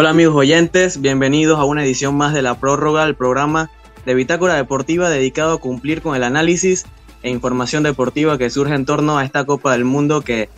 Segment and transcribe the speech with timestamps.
[0.00, 3.70] Hola amigos oyentes, bienvenidos a una edición más de La Prórroga, el programa
[4.06, 6.86] de Bitácora Deportiva dedicado a cumplir con el análisis
[7.22, 10.48] e información deportiva que surge en torno a esta Copa del Mundo que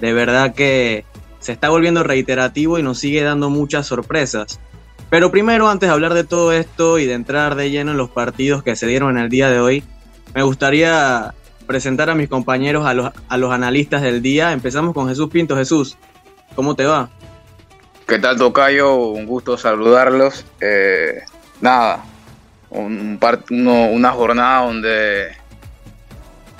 [0.00, 1.04] de verdad que
[1.40, 4.60] se está volviendo reiterativo y nos sigue dando muchas sorpresas.
[5.10, 8.10] Pero primero, antes de hablar de todo esto y de entrar de lleno en los
[8.10, 9.82] partidos que se dieron en el día de hoy,
[10.32, 11.34] me gustaría
[11.66, 14.52] presentar a mis compañeros, a los, a los analistas del día.
[14.52, 15.56] Empezamos con Jesús Pinto.
[15.56, 15.96] Jesús,
[16.54, 17.10] ¿cómo te va?
[18.06, 18.96] ¿Qué tal, Tocayo?
[18.96, 20.44] Un gusto saludarlos.
[20.60, 21.22] Eh,
[21.60, 22.04] nada,
[22.70, 23.18] un,
[23.50, 25.32] una jornada donde,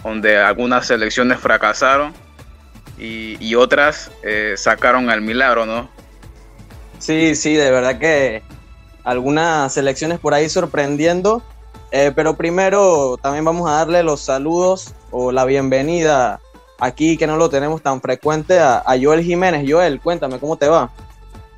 [0.02, 2.14] donde algunas selecciones fracasaron
[2.98, 5.88] y, otras eh, sacaron al milagro, ¿no?
[6.98, 8.42] Sí, sí, de verdad que
[9.04, 11.42] algunas selecciones por ahí sorprendiendo.
[11.90, 16.40] Eh, pero primero también vamos a darle los saludos o la bienvenida
[16.78, 19.64] aquí, que no lo tenemos tan frecuente, a, Joel Jiménez.
[19.68, 20.90] Joel, cuéntame, ¿cómo te va?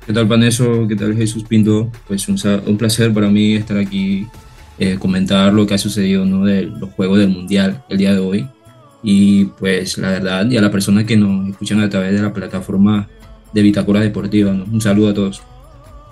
[0.05, 0.87] ¿Qué tal, Paneso?
[0.87, 1.89] ¿Qué tal, Jesús Pinto?
[2.07, 4.27] Pues un, un placer para mí estar aquí,
[4.77, 6.45] eh, comentar lo que ha sucedido ¿no?
[6.45, 8.47] de los Juegos del Mundial el día de hoy.
[9.01, 12.31] Y pues la verdad, y a las personas que nos escuchan a través de la
[12.31, 13.07] plataforma
[13.51, 15.41] de Bitácora Deportiva, un saludo a todos.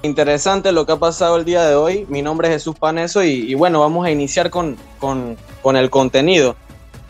[0.02, 2.08] Interesante lo que ha pasado el día de hoy.
[2.10, 6.56] Mi nombre es Jesús Paneso y, bueno, vamos a iniciar con, con, el contenido.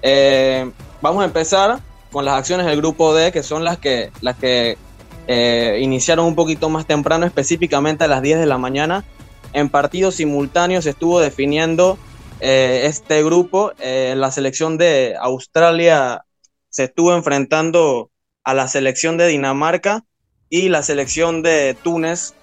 [0.01, 0.69] Eh,
[1.01, 1.79] vamos a empezar
[2.11, 4.77] con las acciones del grupo D, que son las que, las que
[5.27, 9.05] eh, iniciaron un poquito más temprano, específicamente a las 10 de la mañana.
[9.53, 11.97] En partidos simultáneos estuvo definiendo
[12.39, 13.71] eh, este grupo.
[13.79, 16.25] Eh, la selección de Australia
[16.69, 18.09] se estuvo enfrentando
[18.43, 20.03] a la selección de Dinamarca
[20.49, 22.33] y la selección de Túnez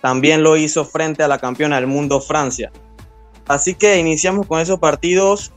[0.00, 2.70] también lo hizo frente a la campeona del mundo Francia.
[3.48, 5.52] Así que iniciamos con esos partidos.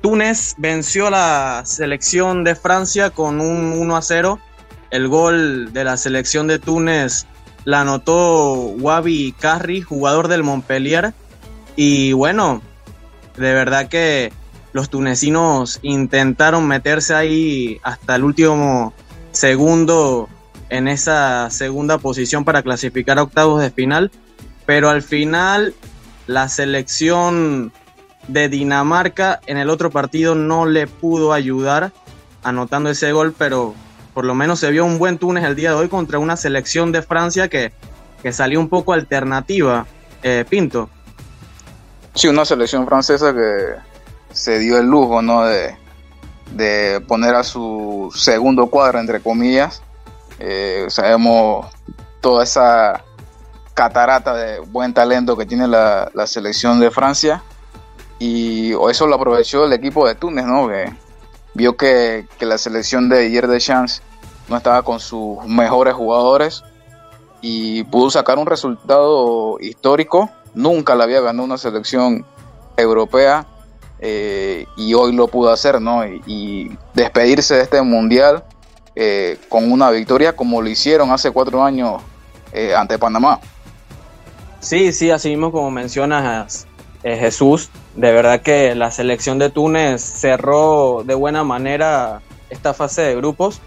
[0.00, 4.40] Túnez venció a la selección de Francia con un 1 a 0.
[4.94, 7.26] El gol de la selección de Túnez
[7.64, 11.14] la anotó Wabi Carri, jugador del Montpellier.
[11.74, 12.62] Y bueno,
[13.36, 14.32] de verdad que
[14.72, 18.94] los tunecinos intentaron meterse ahí hasta el último
[19.32, 20.28] segundo
[20.68, 24.12] en esa segunda posición para clasificar a octavos de final,
[24.64, 25.74] pero al final
[26.28, 27.72] la selección
[28.28, 31.90] de Dinamarca en el otro partido no le pudo ayudar
[32.44, 33.74] anotando ese gol, pero
[34.14, 36.92] por lo menos se vio un buen Túnez el día de hoy contra una selección
[36.92, 37.72] de Francia que,
[38.22, 39.86] que salió un poco alternativa,
[40.22, 40.88] eh, Pinto.
[42.14, 43.74] Sí, una selección francesa que
[44.32, 45.44] se dio el lujo, ¿no?
[45.44, 45.76] De,
[47.08, 49.82] poner a su segundo cuadro, entre comillas.
[50.38, 51.66] Eh, sabemos
[52.20, 53.02] toda esa
[53.74, 57.42] catarata de buen talento que tiene la, selección de Francia.
[58.20, 60.68] Y eso lo aprovechó el equipo de Túnez, ¿no?
[60.68, 60.94] Que
[61.54, 64.02] vio que, la selección de Didier Deschamps
[64.48, 66.62] no estaba con sus mejores jugadores
[67.40, 72.24] y pudo sacar un resultado histórico nunca la había ganado una selección
[72.76, 73.46] europea
[74.00, 76.04] eh, y hoy lo pudo hacer, ¿no?
[76.06, 78.44] Y, despedirse de este mundial
[78.94, 82.02] eh, con una victoria como lo hicieron hace cuatro años
[82.52, 83.40] eh, ante Panamá.
[84.60, 86.66] Sí, sí, así mismo como mencionas
[87.02, 93.16] Jesús, de verdad que la selección de Túnez cerró de buena manera esta fase de
[93.16, 93.60] grupos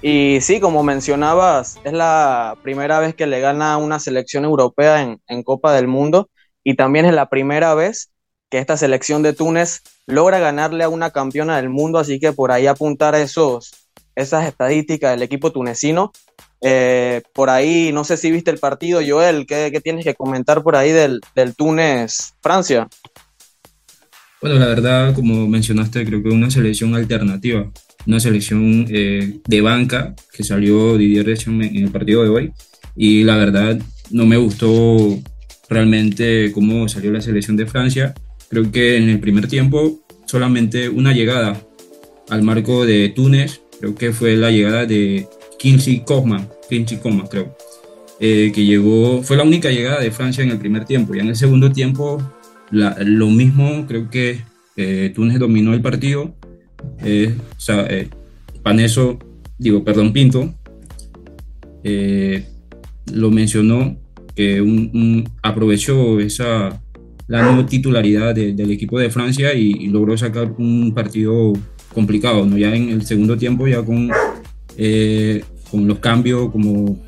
[0.00, 5.42] y sí, como mencionabas, es la primera vez que le gana una selección europea en,
[5.42, 6.30] Copa del Mundo
[6.62, 8.10] y también es la primera vez
[8.48, 12.52] que esta selección de Túnez logra ganarle a una campeona del mundo, así que por
[12.52, 13.72] ahí apuntar esos,
[14.14, 16.12] esas estadísticas del equipo tunecino.
[16.60, 20.62] Eh, por ahí, no sé si viste el partido, Joel, ¿qué, qué tienes que comentar
[20.62, 22.88] por ahí del, del Túnez-Francia?
[24.40, 27.70] Bueno, la verdad, como mencionaste, creo que una selección alternativa
[28.08, 32.52] una selección eh, de banca que salió Didier Deschamps en el partido de hoy
[32.96, 33.78] y la verdad
[34.10, 35.18] no me gustó
[35.68, 38.14] realmente cómo salió la selección de Francia.
[38.48, 41.60] Creo que en el primer tiempo solamente una llegada
[42.30, 47.54] al marco de Túnez, creo que fue la llegada de Kingsley Coman, Kingsley Coman creo,
[48.20, 51.14] eh, que llegó, fue la única llegada de Francia en el primer tiempo.
[51.14, 52.22] Y en el segundo tiempo
[52.70, 54.42] lo mismo, creo que
[54.76, 56.34] eh, Túnez dominó el partido
[57.02, 57.34] eh,
[57.68, 58.08] eh,
[58.62, 59.18] Paneso,
[59.58, 60.54] digo, perdón, Pinto,
[61.84, 62.44] eh,
[63.12, 63.96] lo mencionó,
[64.34, 66.80] que un, aprovechó esa,
[67.26, 71.52] la no titularidad del equipo de Francia y, logró sacar un partido
[71.92, 72.56] complicado, ¿no?
[72.56, 74.10] Ya en el segundo tiempo, ya con,
[75.70, 77.04] con los cambios como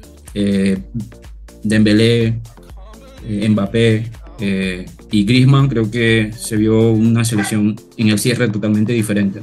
[1.62, 2.40] Dembélé,
[3.48, 4.10] Mbappé,
[5.10, 9.40] y Griezmann creo que se vio una selección en el cierre totalmente diferente.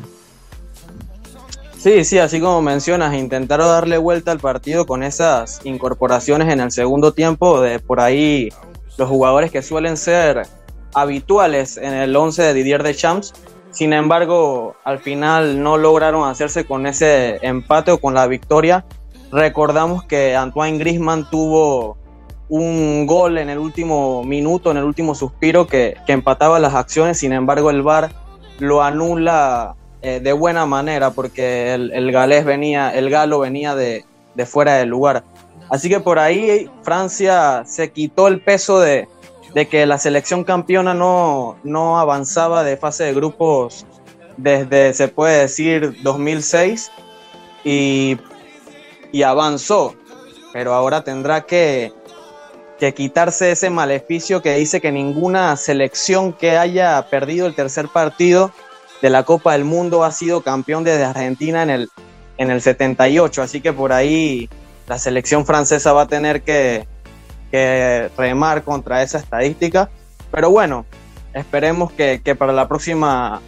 [1.77, 6.71] Sí, sí, así como mencionas, intentaron darle vuelta al partido con esas incorporaciones en el
[6.71, 8.49] segundo tiempo, de por ahí
[8.97, 10.47] los jugadores que suelen ser
[10.93, 13.33] habituales en el 11 de Didier Deschamps.
[13.71, 18.85] Sin embargo, al final no lograron hacerse con ese empate o con la victoria.
[19.31, 21.97] Recordamos que Antoine Grisman tuvo
[22.49, 27.19] un gol en el último minuto, en el último suspiro, que, empataba las acciones.
[27.19, 28.11] Sin embargo, el VAR
[28.59, 34.05] lo anula eh, de buena manera porque el, galés venía, el galo venía de,
[34.35, 35.23] de fuera del lugar.
[35.69, 39.07] Así que por ahí Francia se quitó el peso de,
[39.53, 43.85] de que la selección campeona no, no avanzaba de fase de grupos
[44.37, 46.91] desde, se puede decir, 2006
[47.63, 48.17] y,
[49.11, 49.95] y avanzó,
[50.53, 51.91] pero ahora tendrá que,
[52.79, 58.51] que quitarse ese maleficio que dice que ninguna selección que haya perdido el tercer partido
[59.01, 61.89] de la Copa del Mundo ha sido campeón desde Argentina en el,
[62.37, 64.49] en el 78, así que por ahí
[64.87, 66.87] la selección francesa va a tener que,
[67.51, 69.89] que remar contra esa estadística.
[70.31, 70.85] Pero bueno,
[71.33, 73.41] esperemos que, para la próxima,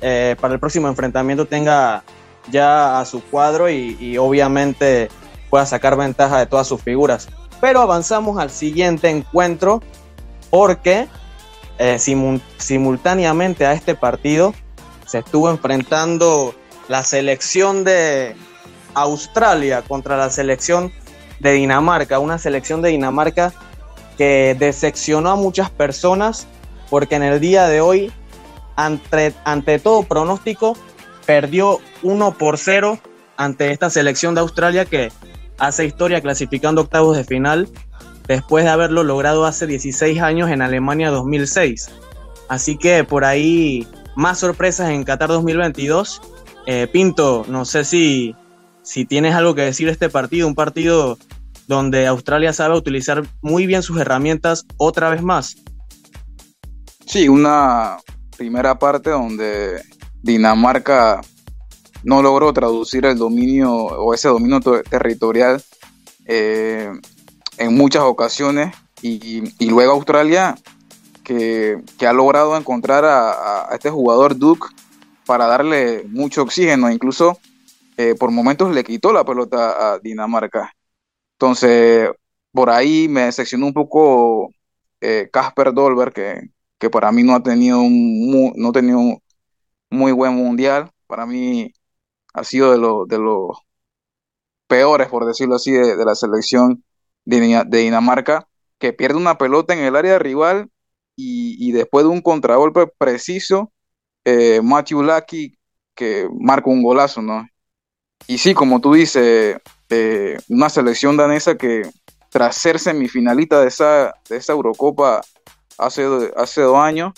[0.00, 2.04] eh, para el próximo enfrentamiento tenga
[2.50, 5.08] ya a su cuadro y, obviamente
[5.50, 7.28] pueda sacar ventaja de todas sus figuras.
[7.62, 9.80] Pero avanzamos al siguiente encuentro
[10.50, 11.06] porque
[11.78, 11.96] eh,
[12.58, 14.52] simultáneamente a este partido
[15.06, 16.56] se estuvo enfrentando
[16.88, 18.34] la selección de
[18.94, 20.92] Australia contra la selección
[21.38, 23.52] de Dinamarca, una selección de Dinamarca
[24.18, 26.48] que decepcionó a muchas personas
[26.90, 28.12] porque en el día de hoy,
[28.74, 30.76] ante, ante todo pronóstico,
[31.26, 32.98] perdió 1 por 0
[33.36, 35.12] ante esta selección de Australia que
[35.58, 37.68] hace historia clasificando octavos de final
[38.26, 41.90] después de haberlo logrado hace 16 años en Alemania 2006.
[42.48, 46.20] Así que por ahí más sorpresas en Qatar 2022.
[46.66, 48.36] Eh, Pinto, no sé si,
[48.82, 51.18] si tienes algo que decir de este partido, un partido
[51.66, 55.56] donde Australia sabe utilizar muy bien sus herramientas otra vez más.
[57.06, 57.96] Sí, una
[58.36, 59.82] primera parte donde
[60.22, 61.20] Dinamarca
[62.04, 65.62] no logró traducir el dominio o ese dominio territorial
[66.26, 66.90] eh,
[67.58, 70.54] en muchas ocasiones y, luego Australia
[71.24, 74.68] que, ha logrado encontrar a, este jugador Duke
[75.26, 77.38] para darle mucho oxígeno, incluso
[77.96, 80.72] eh, por momentos le quitó la pelota a Dinamarca.
[81.34, 82.10] Entonces,
[82.52, 84.50] por ahí me decepcionó un poco
[85.00, 89.00] eh, Casper Dolber, que, que, para mí no ha tenido un no ha tenido
[89.90, 90.90] muy buen mundial.
[91.06, 91.72] Para mí
[92.32, 93.58] ha sido de, los de los
[94.66, 96.82] peores, por decirlo así, de, la selección
[97.24, 98.48] de, Dinamarca,
[98.78, 100.70] que pierde una pelota en el área rival
[101.14, 103.70] y, después de un contragolpe preciso,
[104.24, 105.06] eh, Matthew
[105.94, 107.46] que marca un golazo, ¿no?
[108.26, 111.82] Y sí, como tú dices, eh, una selección danesa que
[112.30, 115.20] tras ser semifinalista de esa, de esa Eurocopa
[115.76, 117.12] hace, hace dos años,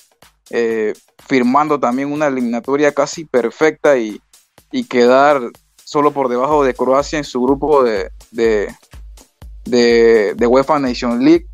[0.50, 0.92] eh,
[1.26, 4.20] firmando también una eliminatoria casi perfecta y,
[4.82, 5.40] quedar
[5.84, 8.74] solo por debajo de Croacia en su grupo de, de,
[9.64, 11.46] de, UEFA Nation League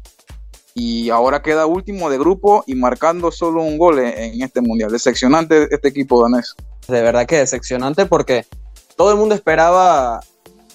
[0.74, 4.90] y ahora queda último de grupo y marcando solo un gol en, en, este mundial.
[4.90, 6.54] Decepcionante este equipo danés.
[6.88, 8.46] De verdad que decepcionante porque
[8.96, 10.20] todo el mundo esperaba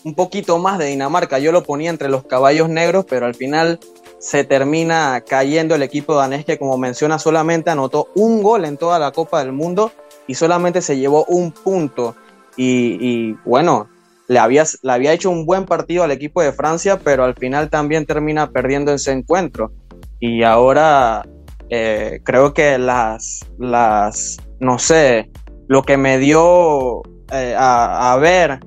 [0.05, 1.39] un poquito más de Dinamarca.
[1.39, 3.79] Yo lo ponía entre los caballos negros, pero al final
[4.19, 8.99] se termina cayendo el equipo danés que, como menciona, solamente anotó un gol en toda
[8.99, 9.91] la Copa del Mundo
[10.27, 12.15] y solamente se llevó un punto.
[12.57, 13.89] Y, bueno,
[14.27, 17.69] le había, le había hecho un buen partido al equipo de Francia, pero al final
[17.69, 19.71] también termina perdiendo ese encuentro.
[20.19, 21.25] Y ahora
[21.69, 25.29] eh, creo que las, las, no sé,
[25.67, 28.59] lo que me dio eh, a, ver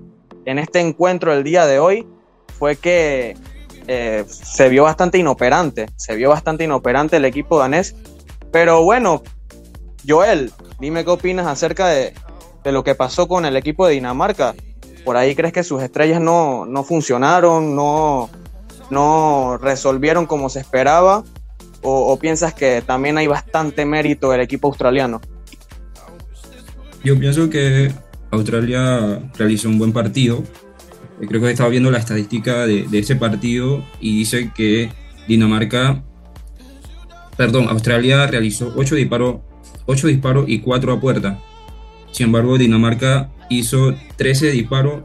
[0.44, 2.06] en este encuentro del día de hoy
[2.58, 3.36] fue que
[3.86, 7.94] eh, se vio bastante inoperante, se vio bastante inoperante el equipo danés.
[8.50, 9.22] Pero bueno,
[10.06, 12.14] Joel, dime qué opinas acerca de,
[12.72, 14.54] lo que pasó con el equipo de Dinamarca.
[15.04, 18.30] ¿Por ahí crees que sus estrellas no, funcionaron, no,
[18.90, 21.24] no resolvieron como se esperaba?
[21.82, 25.20] O, ¿O piensas que también hay bastante mérito del equipo australiano?
[27.04, 27.92] Yo pienso que
[28.30, 30.42] Australia realizó un buen partido.
[31.20, 34.90] Eh, creo que estaba viendo la estadística de, ese partido y dice que
[35.26, 36.04] Dinamarca,
[37.36, 39.36] perdón, Australia realizó 8 disparos,
[39.86, 41.38] 8 disparos y 4 a puerta.
[42.12, 45.02] Sin embargo, Dinamarca hizo 13 disparos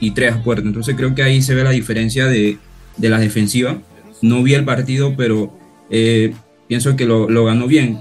[0.00, 0.66] y 3 a puerta.
[0.66, 2.58] Entonces creo que ahí se ve la diferencia de,
[2.96, 3.78] de la defensiva.
[4.22, 5.52] No vi el partido, pero
[5.90, 6.34] eh,
[6.68, 8.00] pienso que lo, lo, ganó bien.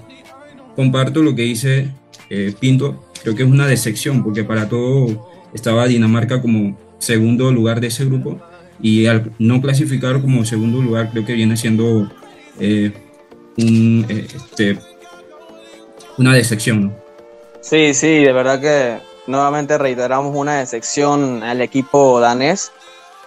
[0.76, 1.92] Comparto lo que dice
[2.30, 7.82] eh, Pinto creo que es una decepción, porque para todo estaba Dinamarca como segundo lugar
[7.82, 8.40] de ese grupo
[8.80, 12.12] y al no clasificar como segundo lugar creo que viene siendo
[12.60, 12.92] eh,
[13.58, 14.78] este,
[16.20, 16.96] una decepción.
[17.66, 22.72] Sí, sí, de verdad que nuevamente reiteramos una decepción al equipo danés,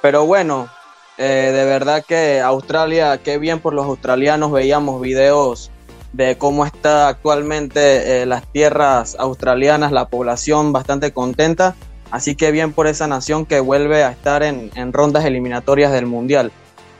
[0.00, 0.68] pero bueno,
[1.16, 5.72] eh, de verdad que Australia, qué bien por los australianos, veíamos videos
[6.12, 11.74] de cómo está actualmente las tierras australianas, la población bastante contenta
[12.10, 16.52] Así que bien por esa nación que vuelve a estar en, rondas eliminatorias del Mundial.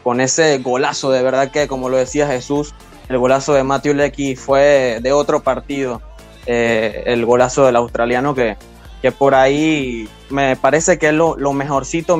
[0.04, 2.74] Con ese golazo, de verdad que como lo decía Jesús,
[3.08, 6.02] el golazo de Matthew Lecky fue de otro partido.
[6.50, 8.56] Eh, el golazo del australiano que,
[9.02, 12.18] que, por ahí me parece que es lo, mejorcito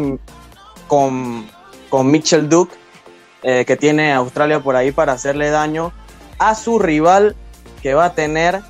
[0.86, 1.46] con,
[1.88, 2.76] con Mitchell Duke
[3.42, 5.92] eh, que tiene Australia por ahí para hacerle daño
[6.38, 7.36] a su rival
[7.82, 8.60] que va a tener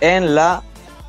[0.00, 0.62] en la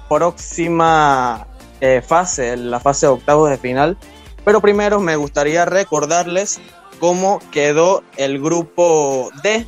[0.07, 1.47] próxima
[1.81, 3.97] eh, fase, la fase de octavos de final.
[4.45, 6.61] Pero primero me gustaría recordarles
[7.01, 9.67] cómo quedó el grupo D.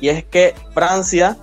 [0.00, 1.36] Y es que Francia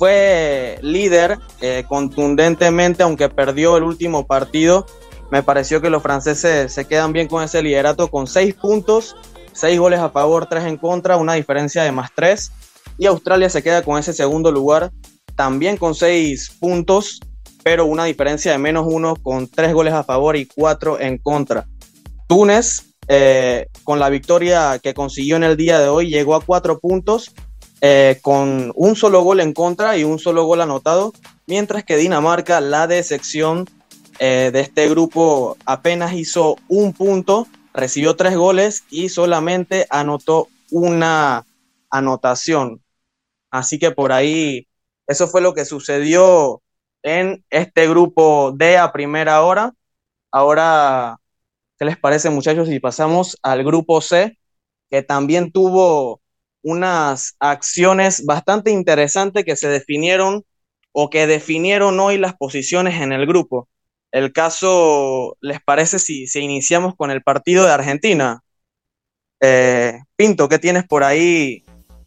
[0.00, 4.86] fue líder eh, contundentemente, aunque perdió el último partido.
[5.30, 9.14] Me pareció que los franceses se quedan bien con ese liderato con seis puntos,
[9.52, 12.50] seis goles a favor, tres en contra, una diferencia de más tres.
[12.96, 14.90] Y Australia se queda con ese segundo lugar,
[15.36, 17.20] también con seis puntos,
[17.62, 21.68] pero una diferencia de menos uno con tres goles a favor y cuatro en contra.
[22.26, 26.80] Túnez, eh, con la victoria que consiguió en el día de hoy, llegó a cuatro
[26.80, 27.34] puntos
[27.80, 31.12] eh, con un solo gol en contra y un solo gol anotado,
[31.46, 33.66] mientras que Dinamarca, la decepción
[34.18, 41.46] eh, de este grupo, apenas hizo un punto, recibió tres goles y solamente anotó una
[41.90, 42.82] anotación.
[43.50, 44.68] Así que por ahí,
[45.06, 46.62] eso fue lo que sucedió
[47.02, 49.74] en este grupo D a primera hora.
[50.30, 51.18] Ahora,
[51.78, 54.38] ¿qué les parece muchachos si pasamos al grupo C,
[54.90, 56.20] que también tuvo
[56.62, 60.44] unas acciones bastante interesantes que se definieron
[60.92, 63.68] o que definieron hoy las posiciones en el grupo?
[64.12, 68.42] El caso, ¿les parece si, si iniciamos con el partido de Argentina?
[69.40, 71.64] Eh, Pinto, ¿qué tienes por ahí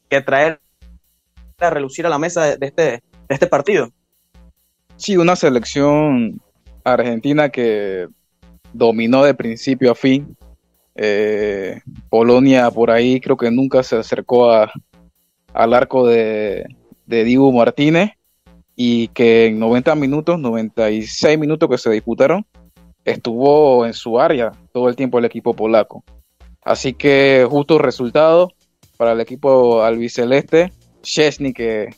[0.09, 0.59] que traer
[1.57, 3.89] a relucir a la mesa de, este, de este partido?
[4.97, 6.41] Sí, una selección
[6.83, 8.07] argentina que
[8.73, 10.35] dominó de principio a fin.
[10.95, 16.65] Eh, Polonia por ahí creo que nunca se acercó al arco de,
[17.05, 18.11] de Dibu Martínez
[18.75, 22.45] y que en 90 minutos, 96 minutos que se disputaron,
[23.05, 26.03] estuvo en su área todo el tiempo el equipo polaco.
[26.63, 28.51] Así que justo resultado
[28.97, 30.71] para el equipo albiceleste,
[31.01, 31.89] Chesney que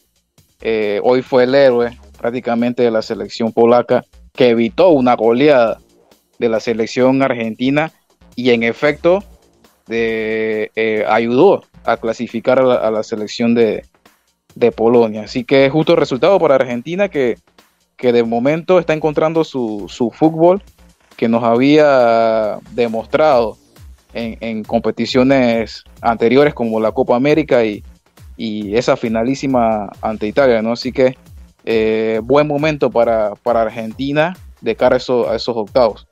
[0.62, 5.80] eh, hoy fue el héroe prácticamente de la selección polaca, que evitó una goleada
[6.40, 7.92] de la selección argentina
[8.36, 9.24] y en efecto
[9.90, 13.84] eh, ayudó a clasificar a la, selección de,
[14.76, 15.24] Polonia.
[15.24, 17.38] Así que justo resultado para Argentina que,
[17.98, 20.64] que de momento está encontrando su, fútbol
[21.18, 23.58] que nos había demostrado
[24.14, 27.84] en, competiciones anteriores como la Copa América y,
[28.38, 30.72] y, esa finalísima ante Italia, ¿no?
[30.72, 31.16] Así que
[31.66, 36.08] eh, buen momento para, Argentina de cara a, esos octavos.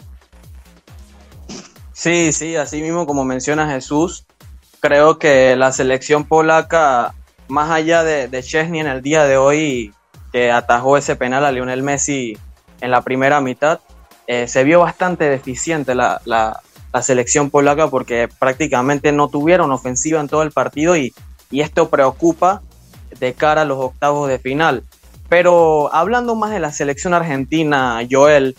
[1.93, 4.25] Sí, sí, así mismo como menciona Jesús,
[4.79, 7.13] creo que la selección polaca,
[7.47, 9.93] más allá de, de Chesney en el día de hoy,
[10.31, 12.37] que atajó ese penal a Lionel Messi
[12.81, 13.79] en la primera mitad,
[14.27, 16.19] eh, se vio bastante deficiente la,
[17.01, 21.11] selección polaca porque prácticamente no tuvieron ofensiva en todo el partido y
[21.49, 22.61] esto preocupa
[23.19, 24.83] de cara a los octavos de final.
[25.29, 28.55] Pero hablando más de la selección argentina, Joel,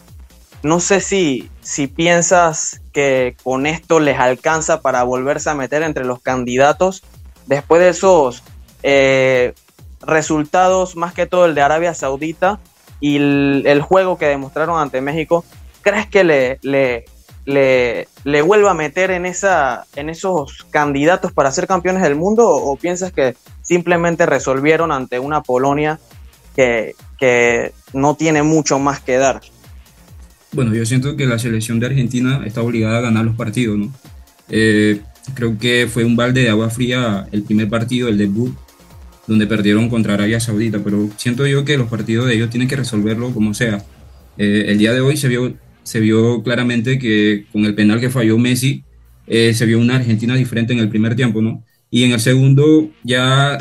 [0.64, 6.04] no sé si, si piensas que con esto les alcanza para volverse a meter entre
[6.04, 7.02] los candidatos
[7.46, 8.42] después de esos
[8.82, 9.52] eh,
[10.00, 12.58] resultados, más que todo el de Arabia Saudita
[12.98, 15.44] y el, juego que demostraron ante México.
[15.82, 17.04] ¿Crees que le, le,
[17.44, 22.76] le, vuelva a meter en, esa, en esos candidatos para ser campeones del mundo o
[22.76, 26.00] piensas que simplemente resolvieron ante una Polonia
[26.56, 26.94] que,
[27.92, 29.40] no tiene mucho más que dar.
[30.54, 33.92] Bueno, yo siento que la selección de Argentina está obligada a ganar los partidos, ¿no?
[34.48, 35.00] Eh,
[35.34, 38.54] creo que fue un balde de agua fría el primer partido, el debut,
[39.26, 42.76] donde perdieron contra Arabia Saudita, pero siento yo que los partidos de ellos tienen que
[42.76, 43.84] resolverlo como sea.
[44.38, 48.10] Eh, el día de hoy se vio, se vio claramente que con el penal que
[48.10, 48.84] falló Messi,
[49.26, 51.64] eh, se vio una Argentina diferente en el primer tiempo, ¿no?
[51.90, 53.58] Y en el segundo ya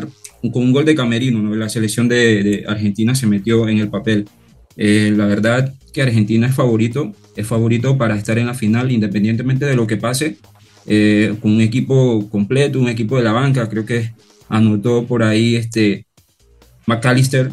[0.52, 1.56] con un gol de Camerino, ¿no?
[1.56, 4.28] la selección de, Argentina se metió en el papel.
[4.78, 9.66] Eh, la verdad que Argentina es favorito, es favorito para estar en la final independientemente
[9.66, 10.38] de lo que pase,
[10.86, 14.12] eh, con un equipo completo, un equipo de la banca, creo que
[14.50, 16.06] anotó por ahí este
[16.86, 17.52] McAllister,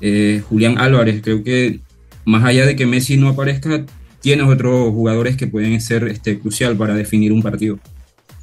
[0.00, 1.80] eh, Julián Álvarez, creo que
[2.24, 3.84] más allá de que Messi no aparezca,
[4.20, 7.78] tienes otros jugadores que pueden ser este, crucial para definir un partido.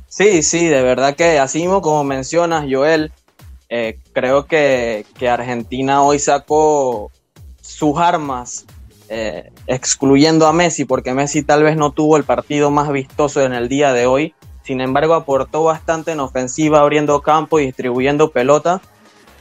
[0.08, 3.12] Sí, sí, de verdad que así como mencionas, Joel,
[3.70, 7.12] eh, creo que, que, Argentina hoy sacó
[7.68, 8.66] sus armas,
[9.10, 13.54] eh, excluyendo a Messi, porque Messi tal vez no tuvo el partido más vistoso en
[13.54, 14.34] el día de hoy.
[14.64, 18.82] Sin embargo, aportó bastante en ofensiva, abriendo campo y distribuyendo pelota.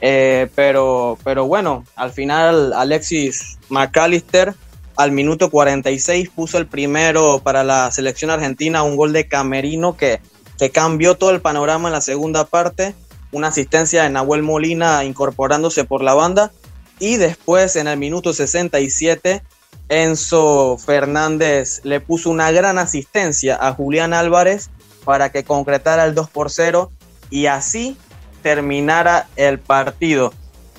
[0.01, 4.53] Eh, pero, pero bueno, al final Alexis McAllister
[4.95, 10.21] al minuto 46 puso el primero para la selección argentina, un gol de Camerino que,
[10.59, 12.93] que cambió todo el panorama en la segunda parte
[13.31, 16.51] una asistencia de Nahuel Molina incorporándose por la banda.
[16.99, 19.43] Y después, en el minuto 67,
[19.89, 24.69] Enzo Fernández le puso una gran asistencia a Julián Álvarez
[25.05, 26.91] para que concretara el 2 por 0
[27.29, 27.97] y así
[28.41, 30.33] terminara el partido.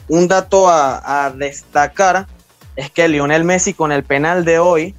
[0.08, 2.26] Un dato a, destacar
[2.76, 4.94] es que Lionel Messi con el penal de hoy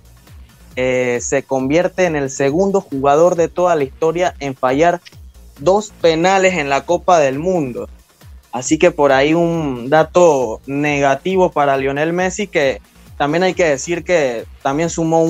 [0.76, 5.02] eh, se convierte en el segundo jugador de toda la historia en fallar
[5.60, 7.90] dos penales en la Copa del Mundo.
[8.52, 12.82] Así que por ahí un dato negativo para Lionel Messi que
[13.18, 15.24] también hay que decir que también sumó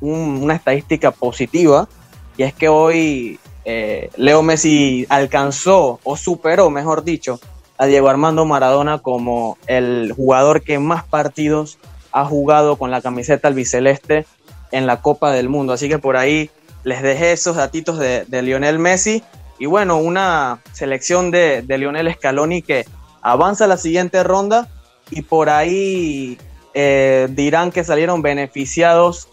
[0.00, 1.88] una estadística positiva
[2.36, 7.40] y es que hoy eh, Leo Messi alcanzó o superó, mejor dicho,
[7.76, 11.78] a Diego Armando Maradona como el jugador que más partidos
[12.12, 14.26] ha jugado con la camiseta albiceleste
[14.70, 15.72] en la Copa del Mundo.
[15.72, 16.50] Así que por ahí
[16.84, 19.22] les dejé esos datitos de, de Lionel Messi
[19.60, 22.86] y bueno, una selección de, de Lionel Scaloni que
[23.20, 24.68] avanza a la siguiente ronda
[25.10, 26.38] y por ahí
[26.72, 29.28] eh, dirán que salieron beneficiados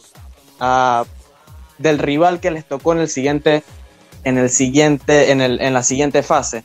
[0.60, 1.06] ah,
[1.78, 3.64] del rival que les tocó en el siguiente,
[4.26, 6.64] en el siguiente, en, el, en la siguiente fase.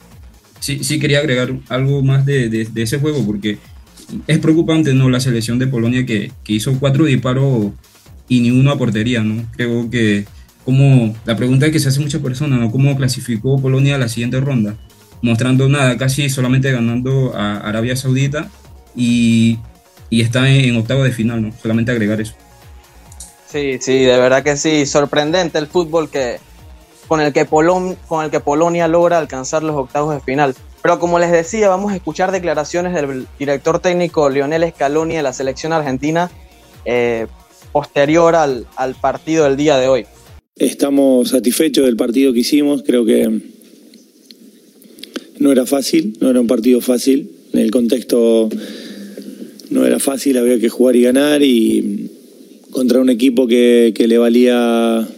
[0.59, 3.59] Sí, sí quería agregar algo más de, de, ese juego porque
[4.27, 7.73] es preocupante no la selección de Polonia que, que hizo cuatro disparos
[8.29, 9.45] y ni uno a portería, ¿no?
[9.57, 10.25] Creo que
[10.65, 12.71] como la pregunta que se hace muchas personas, ¿no?
[12.71, 14.77] ¿Cómo clasificó Polonia a la siguiente ronda?
[15.21, 18.49] Mostrando nada, casi solamente ganando a Arabia Saudita
[18.95, 19.59] y,
[20.11, 21.53] y está en, octavo de final, ¿no?
[21.61, 22.35] Solamente agregar eso.
[23.49, 26.39] Sí, sí, de verdad que sí, sorprendente el fútbol que,
[27.07, 30.55] con, el que con el que Polonia logra alcanzar los octavos de final.
[30.81, 35.33] Pero como les decía, vamos a escuchar declaraciones del director técnico Lionel Scaloni de la
[35.33, 36.31] selección argentina
[36.85, 37.27] eh,
[37.71, 40.07] posterior al, al partido del día de hoy.
[40.57, 43.27] Estamos satisfechos del partido que hicimos, creo que
[45.39, 48.51] no era fácil, no era un partido fácil, en el contexto
[49.71, 52.11] no era fácil, había que jugar y ganar y
[52.71, 55.09] contra un equipo que, le valía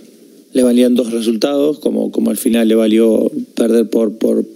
[0.53, 4.47] le valían dos resultados, como, como al final le valió perder por, por,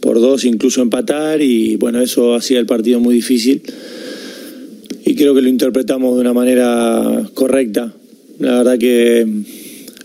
[0.00, 3.62] por dos, incluso empatar, y bueno, eso hacía el partido muy difícil.
[5.06, 7.94] Y creo que lo interpretamos de una manera correcta.
[8.38, 9.26] La verdad que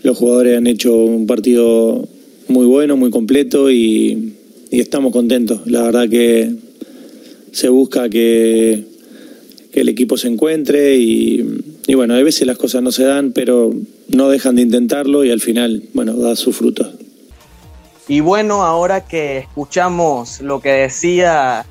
[0.02, 2.08] los jugadores han hecho un partido
[2.48, 4.36] muy bueno, muy completo y,
[4.70, 5.60] estamos contentos.
[5.66, 6.50] La verdad que
[7.52, 8.90] se busca que,
[9.72, 11.42] el equipo se encuentre y,
[11.94, 13.72] bueno, a veces las cosas no se dan, pero
[14.08, 16.92] no dejan de intentarlo y al final, bueno, da su fruto.
[18.06, 21.64] Y bueno, ahora que escuchamos lo que decía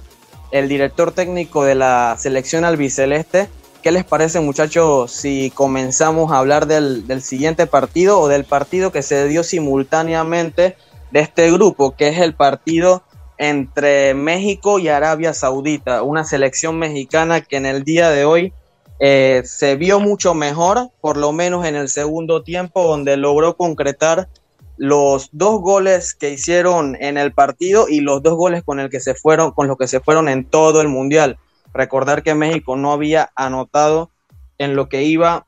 [0.52, 3.50] el director técnico de la selección albiceleste,
[3.82, 9.02] ¿Qué les parece muchachos si comenzamos a hablar del, siguiente partido o del partido que
[9.02, 10.76] se dio simultáneamente
[11.10, 13.02] de este grupo, que es el partido
[13.40, 18.54] entre México y Arabia Saudita, una selección mexicana que en el día de hoy
[19.00, 24.30] eh, se vio mucho mejor, por lo menos en el segundo tiempo, donde logró concretar
[24.78, 29.00] los dos goles que hicieron en el partido y los dos goles con el que
[29.00, 31.40] se fueron, con los que se fueron en todo el mundial.
[31.74, 34.12] Recordar que México no había anotado
[34.58, 35.48] en lo que iba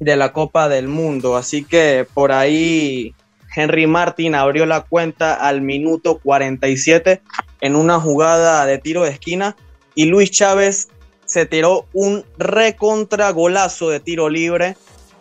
[0.00, 1.36] de la Copa del Mundo.
[1.36, 3.14] Así que por ahí
[3.54, 7.22] Henry Martin abrió la cuenta al minuto 47
[7.60, 9.56] en una jugada de tiro de esquina
[9.94, 10.88] y Luis Chávez
[11.24, 14.76] se tiró un recontra golazo de tiro libre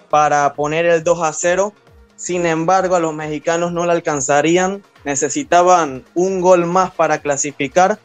[0.10, 1.74] para poner el 2 a 0.
[2.16, 8.00] Sin embargo, a los mexicanos no le alcanzarían, necesitaban un gol más para clasificar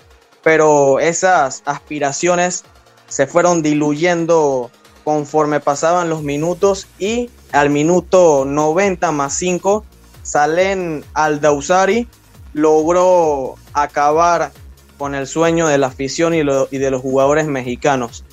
[0.46, 2.62] pero esas aspiraciones
[3.08, 4.70] se fueron diluyendo
[5.02, 9.84] conforme pasaban los minutos y al minuto 90 más 5
[10.22, 12.06] Salen Aldausari
[12.52, 14.52] logró acabar
[14.98, 18.24] con el sueño de la afición y, de los jugadores mexicanos.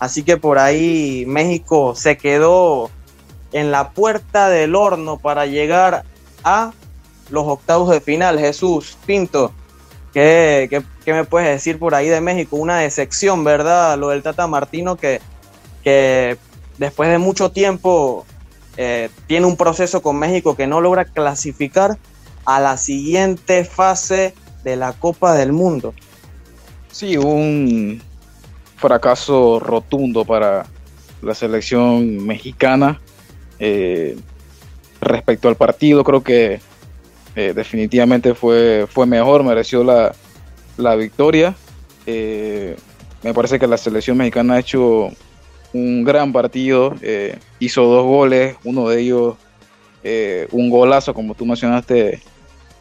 [0.00, 2.90] Así que por ahí México se quedó
[3.52, 6.02] en la puerta del horno para llegar
[6.42, 6.72] a
[7.30, 8.40] los octavos de final.
[8.40, 9.52] Jesús Pinto,
[10.12, 12.56] ¿qué, me puedes decir por ahí de México?
[12.56, 13.98] Una decepción, ¿verdad?
[13.98, 15.20] Lo del Tata Martino que,
[15.82, 16.36] que
[16.78, 18.26] después de mucho tiempo
[18.76, 21.98] eh, tiene un proceso con México que no logra clasificar
[22.44, 25.94] a la siguiente fase de la Copa del Mundo.
[26.90, 28.02] Sí, un
[28.76, 30.66] fracaso rotundo para
[31.22, 33.00] la selección mexicana.
[33.58, 34.16] Eh,
[35.00, 36.60] respecto al partido, creo que
[37.48, 40.14] eh, definitivamente fue, fue mejor, mereció la,
[40.76, 41.54] la victoria.
[42.06, 42.76] Eh,
[43.22, 45.10] me parece que la selección mexicana ha hecho
[45.72, 46.94] un gran partido,
[47.60, 49.36] hizo dos goles, uno de ellos
[50.50, 52.20] un golazo, como tú mencionaste,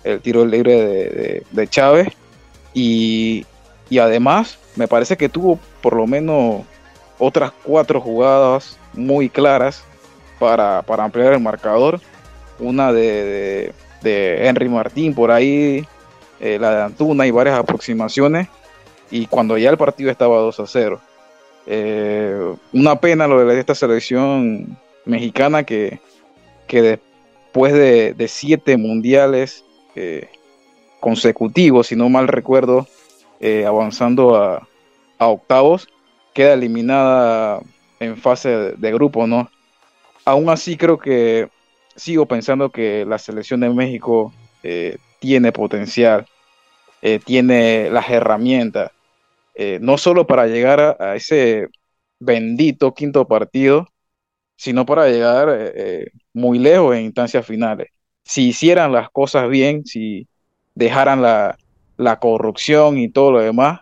[0.04, 2.08] el tiro libre de, de Chávez.
[2.74, 3.46] Y,
[3.90, 6.64] y además me parece que tuvo por lo menos
[7.18, 9.84] otras cuatro jugadas muy claras
[10.40, 12.00] para, ampliar el marcador.
[12.60, 15.86] Una de, Henry Martín por ahí,
[16.40, 18.48] eh, la de Antuna y varias aproximaciones.
[19.12, 21.02] Y cuando ya el partido estaba 2 a 0.
[21.66, 26.00] Eh, una pena lo de esta selección mexicana que,
[26.68, 29.64] que después de, siete mundiales
[29.96, 30.30] eh,
[31.00, 32.88] consecutivos, si no mal recuerdo,
[33.66, 34.68] avanzando a,
[35.18, 35.88] a octavos,
[36.34, 37.62] queda eliminada
[38.00, 39.50] en fase de, grupo, ¿no?
[40.26, 41.50] Aún así creo que
[42.00, 44.34] sigo pensando que la selección de México
[44.64, 46.26] eh, tiene potencial,
[47.02, 48.92] eh, tiene las herramientas,
[49.56, 51.68] eh, no solo para llegar a, ese
[52.20, 53.88] bendito quinto partido,
[54.56, 55.72] sino para llegar
[56.34, 57.90] muy lejos en instancias finales.
[58.24, 60.28] Si hicieran las cosas bien, si
[60.76, 61.58] dejaran la,
[62.00, 63.82] la corrupción y todo lo demás,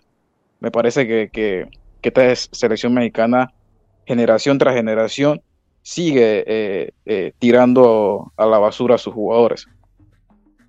[0.59, 1.67] me parece que, que,
[2.01, 3.53] esta selección mexicana,
[4.05, 5.41] generación tras generación,
[5.87, 9.67] sigue eh, eh, tirando a la basura a sus jugadores.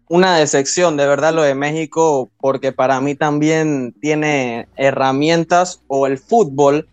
[0.09, 6.19] Una decepción, de verdad, lo de México, porque para mí también tiene herramientas o el
[6.19, 6.89] fútbol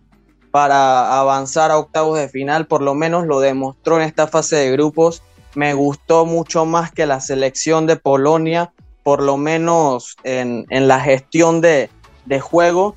[0.50, 4.72] para avanzar a octavos de final, por lo menos lo demostró en esta fase de
[4.72, 5.22] grupos.
[5.54, 11.00] Me gustó mucho más que la selección de Polonia, por lo menos en, en la
[11.00, 11.92] gestión de,
[12.26, 12.96] de juego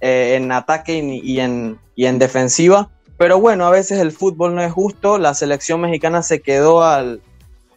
[0.00, 2.90] eh, en ataque y, en, en defensiva.
[3.18, 5.18] Pero bueno, a veces el fútbol no es justo.
[5.18, 7.20] La selección mexicana se quedó, al,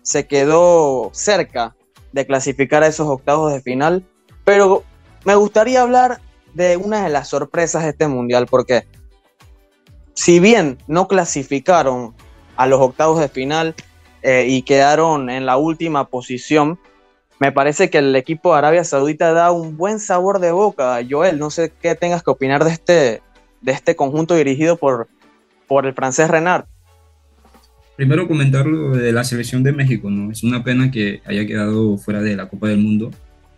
[0.03, 1.75] se quedó cerca
[2.13, 4.05] de clasificar a esos octavos de final.
[4.45, 4.83] Pero
[5.25, 6.21] me gustaría hablar
[6.53, 8.85] de una de las sorpresas de este mundial, porque
[10.13, 12.13] si bien no clasificaron
[12.55, 13.73] a los octavos de final
[14.21, 16.79] eh, y quedaron en la última posición,
[17.39, 20.99] me parece que el equipo de Arabia Saudita da un buen sabor de boca.
[21.09, 23.23] Joel, no sé qué tengas que opinar de este,
[23.61, 25.07] de este conjunto dirigido por,
[25.71, 26.65] por el francés Renard.
[27.95, 30.29] Primero comentar lo de la selección de México, ¿no?
[30.29, 33.09] Es una pena que haya quedado fuera de la Copa del Mundo.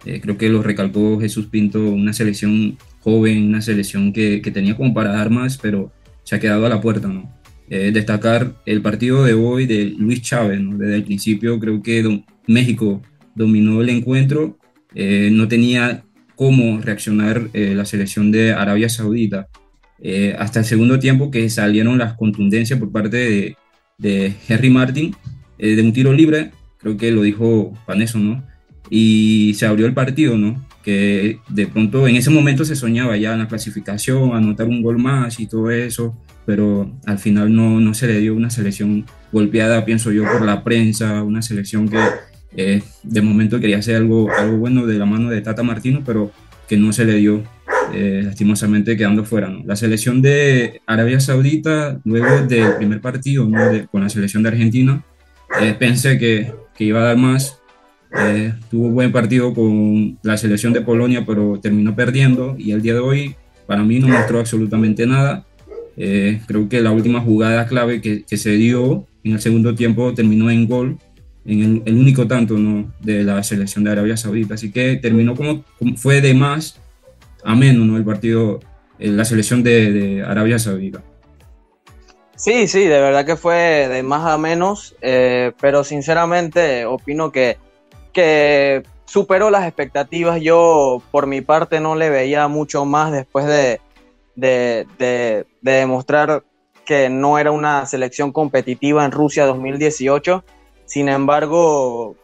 [0.06, 4.78] Eh, creo que lo recalcó Jesús Pinto, una selección joven, una selección que, que tenía
[4.78, 7.34] como para dar más, pero se ha quedado a la puerta, ¿no?
[7.67, 10.78] Eh, destacar el partido de hoy de Luis Chávez, ¿no?
[10.78, 13.02] Desde el principio creo que México
[13.34, 14.60] dominó el encuentro,
[14.93, 16.04] eh, no tenía
[16.36, 19.47] cómo reaccionar eh, la selección de Arabia Saudita.
[20.04, 23.56] Eh, hasta el segundo tiempo que salieron las contundencias por parte
[23.98, 25.16] de, Henry Martin,
[25.58, 28.44] de un tiro libre, creo que lo dijo Paneso, ¿no?
[28.89, 30.68] Y se abrió el partido, ¿no?
[30.84, 34.98] Que de pronto en ese momento se soñaba ya en la clasificación, anotar un gol
[35.00, 39.86] más y todo eso, pero al final no, no se le dio una selección golpeada,
[39.86, 41.98] pienso yo, por la prensa, una selección que
[42.56, 46.32] eh, de momento quería hacer algo, algo bueno de la mano de Tata Martino, pero
[46.68, 47.44] que no se le dio,
[47.93, 49.51] eh, lastimosamente quedando fuera.
[49.65, 53.49] La selección de Arabia Saudita, luego del primer partido
[53.91, 55.03] con la selección de Argentina,
[55.62, 57.60] eh, pensé que, que, iba a dar más.
[58.69, 62.99] tuvo buen partido con la selección de Polonia, pero terminó perdiendo y el día de
[62.99, 65.45] hoy para mí no mostró absolutamente nada.
[65.95, 70.49] creo que la última jugada clave que, que se dio en el segundo tiempo terminó
[70.49, 70.97] en gol
[71.45, 72.91] en el, único tanto ¿no?
[73.01, 74.53] de la selección de Arabia Saudita.
[74.53, 75.63] Así que terminó como,
[75.97, 76.79] fue de más
[77.43, 77.97] a menos ¿no?
[77.97, 78.60] el partido,
[78.99, 81.01] eh, la selección de, Arabia Saudita.
[82.36, 87.58] Sí, sí, de verdad que fue de más a menos, eh, pero sinceramente opino que,
[88.12, 90.41] que superó las expectativas.
[90.41, 93.79] Yo por mi parte no le veía mucho más después de,
[94.36, 96.43] de, de, de demostrar
[96.86, 100.43] que no era una selección competitiva en Rusia 2018
[100.86, 102.15] sin embargo,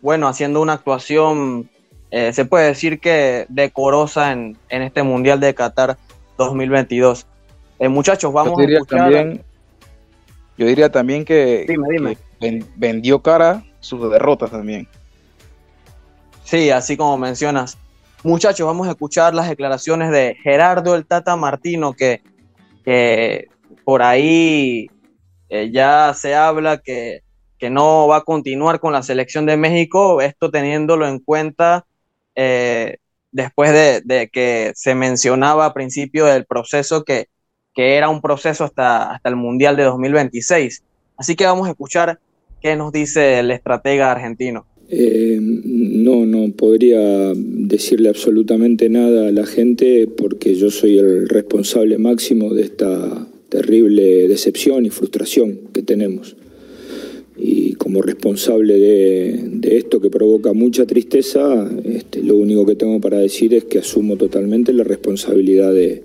[0.00, 1.70] bueno, haciendo una actuación,
[2.10, 5.98] eh, se puede decir que decorosa en, este Mundial de Qatar
[6.38, 7.26] 2022.
[7.78, 8.98] Eh, muchachos, vamos a escuchar.
[8.98, 9.44] También,
[10.56, 11.66] yo diría también que,
[12.76, 14.88] vendió cara sus derrotas también.
[16.44, 17.76] Sí, así como mencionas.
[18.24, 22.22] Muchachos, vamos a escuchar las declaraciones de Gerardo el Tata Martino, que,
[23.84, 24.90] por ahí
[25.50, 27.22] eh, ya se habla que,
[27.70, 31.84] no va a continuar con la selección de México, esto teniéndolo en cuenta
[32.40, 32.98] eh,
[33.32, 37.26] después de, que se mencionaba a principio del proceso que,
[37.74, 40.84] que era un proceso hasta, hasta el Mundial de 2026.
[41.16, 42.20] Así que vamos a escuchar
[42.62, 44.66] qué nos dice el estratega argentino.
[44.88, 47.00] Eh, no, no podría
[47.34, 54.28] decirle absolutamente nada a la gente porque yo soy el responsable máximo de esta terrible
[54.28, 56.36] decepción y frustración que tenemos.
[57.38, 63.18] Y como responsable de, esto que provoca mucha tristeza, este, lo único que tengo para
[63.18, 66.02] decir es que asumo totalmente la responsabilidad de,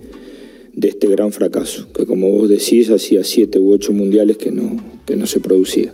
[0.82, 5.15] este gran fracaso, que como vos decís, hacía siete u ocho mundiales que no, que
[5.15, 5.93] no se producía.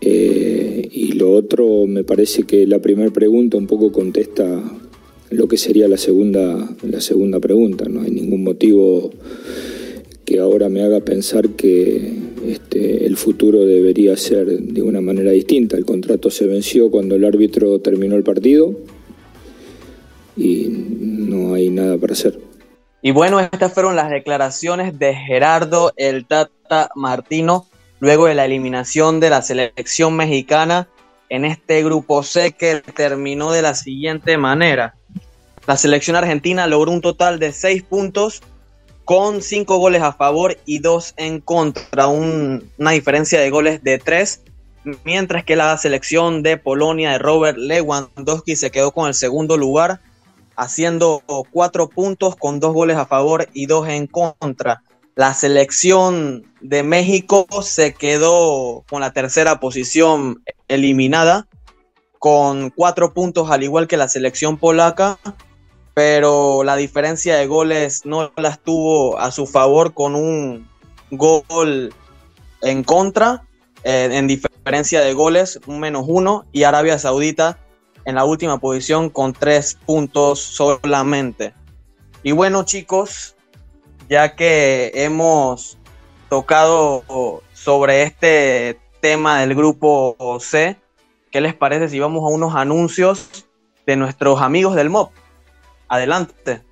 [0.00, 4.62] Eh, y lo otro, me parece que la primera pregunta un poco contesta
[5.30, 7.86] lo que sería la segunda, la segunda pregunta.
[7.88, 9.10] No hay ningún motivo
[10.24, 15.76] que ahora me haga pensar que este, el futuro debería ser de una manera distinta.
[15.76, 18.74] El contrato se venció cuando el árbitro terminó el partido
[20.36, 22.38] y no hay nada para hacer.
[23.02, 27.66] Y bueno, estas fueron las declaraciones de Gerardo el Tata Martino
[28.00, 30.88] luego de la eliminación de la selección mexicana
[31.28, 34.94] en este grupo C que terminó de la siguiente manera.
[35.66, 38.42] La selección argentina logró un total de seis puntos
[39.04, 44.42] con cinco goles a favor y dos en contra, una diferencia de goles de tres,
[45.04, 50.00] mientras que la selección de Polonia de Robert Lewandowski se quedó con el segundo lugar,
[50.56, 54.82] haciendo cuatro puntos con dos goles a favor y dos en contra.
[55.16, 61.46] La selección de México se quedó con la tercera posición eliminada,
[62.18, 65.18] con cuatro puntos al igual que la selección polaca,
[65.94, 70.68] pero la diferencia de goles no las tuvo a su favor con un
[71.12, 71.94] gol
[72.62, 73.46] en contra,
[73.84, 77.58] eh, en diferencia de goles, un menos uno, y Arabia Saudita
[78.04, 81.54] en la última posición con tres puntos solamente.
[82.22, 83.36] Y bueno chicos,
[84.08, 85.78] ya que hemos
[86.28, 87.04] tocado
[87.52, 90.76] sobre este tema del grupo C,
[91.30, 93.46] ¿qué les parece si vamos a unos anuncios
[93.86, 95.10] de nuestros amigos del MOB?
[95.88, 96.62] Adelante.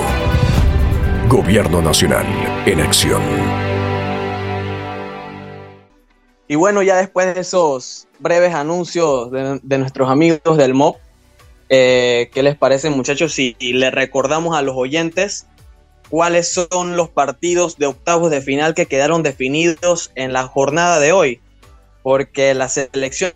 [1.30, 2.26] Gobierno Nacional
[2.66, 3.67] en acción.
[6.48, 10.96] Y bueno, ya después de esos breves anuncios de, nuestros amigos del MOB,
[11.70, 15.48] eh, ¿qué les parece muchachos si le recordamos a los oyentes
[16.10, 21.12] cuáles son los partidos de octavos de final que quedaron definidos en la jornada de
[21.12, 21.42] hoy?
[22.02, 23.34] Porque la selección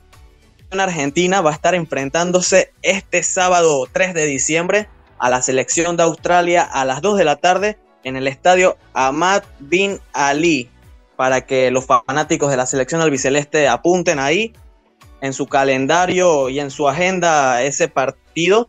[0.72, 4.88] argentina va a estar enfrentándose este sábado 3 de diciembre
[5.20, 9.44] a la selección de Australia a las 2 de la tarde en el estadio Ahmad
[9.60, 10.70] Bin Ali
[11.16, 14.54] para que los fanáticos de la selección albiceleste apunten ahí
[15.22, 18.68] en su calendario y en su agenda ese partido.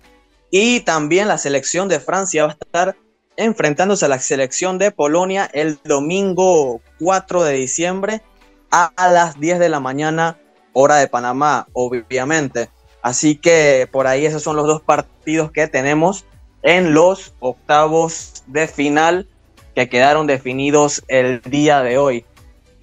[0.51, 2.97] Y también la selección de Francia va a estar
[3.37, 8.23] enfrentándose a la selección de Polonia el domingo 4 de diciembre
[8.71, 10.39] a las 10 de la mañana,
[10.73, 12.71] hora de Panamá, obviamente.
[13.03, 16.25] Así que por ahí esos son los dos partidos que tenemos
[16.63, 19.29] en los octavos de final
[19.75, 22.25] que quedaron definidos el día de hoy.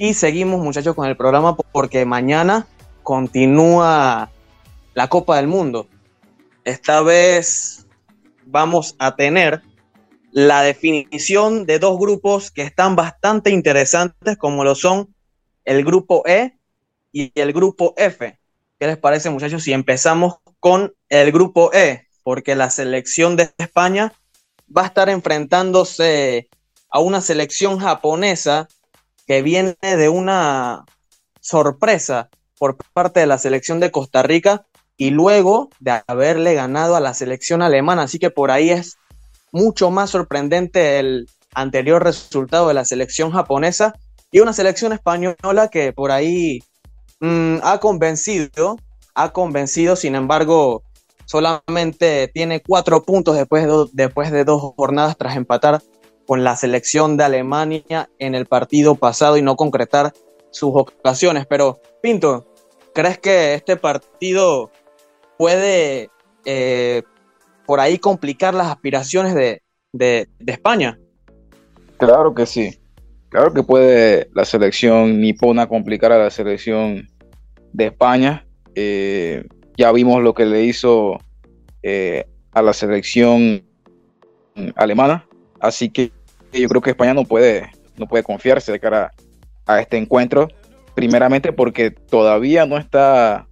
[0.01, 2.65] Y seguimos, muchachos, con el programa porque mañana
[3.03, 4.31] continúa
[4.93, 5.89] la Copa del Mundo.
[6.63, 7.85] Esta vez
[8.45, 9.61] vamos a tener
[10.31, 15.13] la definición de dos grupos que están bastante interesantes, como lo son
[15.65, 16.57] el grupo E
[17.11, 18.39] y el grupo F.
[18.79, 22.07] ¿qué les parece muchachos si empezamos con el grupo E?
[22.23, 24.13] Porque la selección de España
[24.75, 26.47] va a estar enfrentándose
[26.89, 28.69] a una selección japonesa
[29.29, 30.85] que viene de una
[31.39, 34.65] sorpresa por parte de la selección de Costa Rica
[34.97, 38.01] y luego de haberle ganado a la selección alemana.
[38.01, 38.97] Así que por ahí es
[39.51, 43.93] mucho más sorprendente el anterior resultado de la selección japonesa
[44.31, 46.63] y una selección española que por ahí
[47.19, 48.77] mm, ha convencido,
[49.13, 50.81] ha convencido, sin embargo,
[51.25, 55.83] solamente tiene cuatro puntos después de, después de dos jornadas tras empatar
[56.29, 60.13] con la selección de Alemania en el partido pasado y no concretar
[60.51, 61.47] sus ocasiones.
[61.47, 62.53] Pero, Pinto,
[62.93, 64.69] ¿crees que este partido
[65.39, 66.11] puede
[66.45, 67.01] eh,
[67.65, 70.99] por ahí complicar las aspiraciones de, España.
[71.97, 72.79] Claro que sí.
[73.29, 77.07] Claro que puede la selección nipona complicar a la selección
[77.73, 78.45] de España.
[78.75, 79.43] Eh,
[79.77, 81.17] ya vimos lo que le hizo
[81.81, 83.63] eh, a la selección
[84.75, 85.27] alemana.
[85.59, 86.11] Así que
[86.53, 89.11] yo creo que España no puede, no puede confiarse de cara
[89.65, 90.47] a este encuentro.
[90.95, 93.47] Primeramente porque todavía no está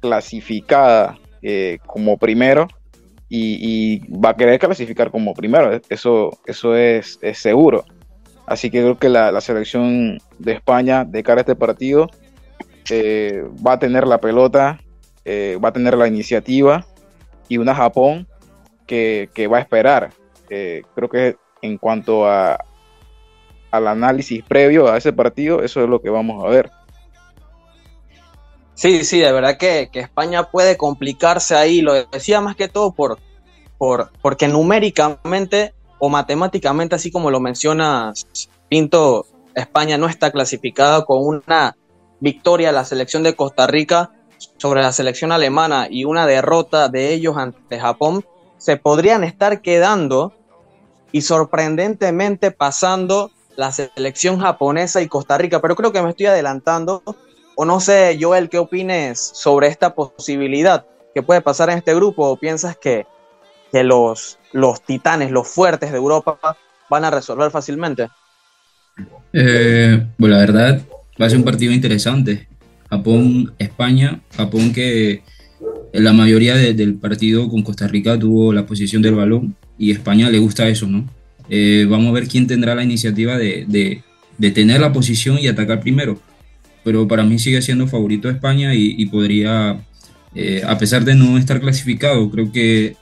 [0.00, 2.68] clasificada eh, como primero
[3.28, 5.80] y, va a querer clasificar como primero.
[5.88, 7.84] Eso, eso es, seguro.
[8.46, 12.08] Así que creo que la, selección de España de cara a este partido
[12.90, 14.80] eh, va a tener la pelota,
[15.24, 16.84] eh, va a tener la iniciativa
[17.48, 18.26] y una Japón
[18.86, 20.10] que, va a esperar.
[20.48, 22.58] creo que en cuanto a,
[23.70, 26.70] al análisis previo a ese partido, eso es lo que vamos a ver.
[28.74, 33.18] Sí, sí, de verdad que, España puede complicarse ahí, lo decía más que todo por,
[33.76, 38.12] por, porque numéricamente o matemáticamente, así como lo menciona
[38.68, 41.76] Pinto, España no está clasificada con una
[42.20, 44.12] victoria a la selección de Costa Rica
[44.56, 48.24] sobre la selección alemana y una derrota de ellos ante Japón,
[48.56, 50.32] se podrían estar quedando
[51.12, 57.02] y sorprendentemente pasando la selección japonesa y Costa Rica, pero creo que me estoy adelantando
[57.62, 62.26] o no sé, Joel, ¿qué opines sobre esta posibilidad que puede pasar en este grupo?
[62.26, 63.04] ¿O piensas que,
[63.72, 66.38] los, los titanes, los fuertes de Europa
[66.88, 68.08] van a resolver fácilmente?
[69.34, 70.80] Eh, pues la verdad,
[71.20, 72.48] va a ser un partido interesante.
[72.88, 75.22] Japón-España, Japón que
[75.92, 80.38] la mayoría del partido con Costa Rica tuvo la posición del balón y España le
[80.38, 81.08] gusta eso, ¿no?
[81.48, 83.64] Eh, vamos a ver quién tendrá la iniciativa de,
[84.38, 86.20] de, tener la posición y atacar primero
[86.84, 89.80] pero para mí sigue siendo favorito España y, podría,
[90.34, 92.96] eh, a pesar de no estar clasificado, creo que,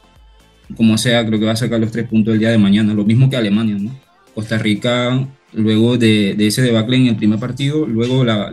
[0.77, 3.05] como sea, creo que va a sacar los tres puntos el día de mañana, lo
[3.05, 3.99] mismo que Alemania, ¿no?
[4.35, 8.51] Costa Rica, luego de, ese debacle en el primer partido, luego la,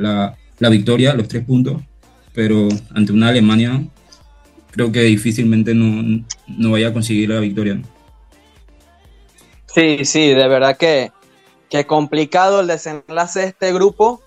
[0.59, 1.81] la, victoria, los tres puntos,
[2.33, 3.83] pero ante una Alemania,
[4.71, 7.81] creo que difícilmente no, no vaya a conseguir la victoria.
[9.75, 11.11] Sí, sí, de verdad que,
[11.69, 14.23] que complicado el desenlace de este grupo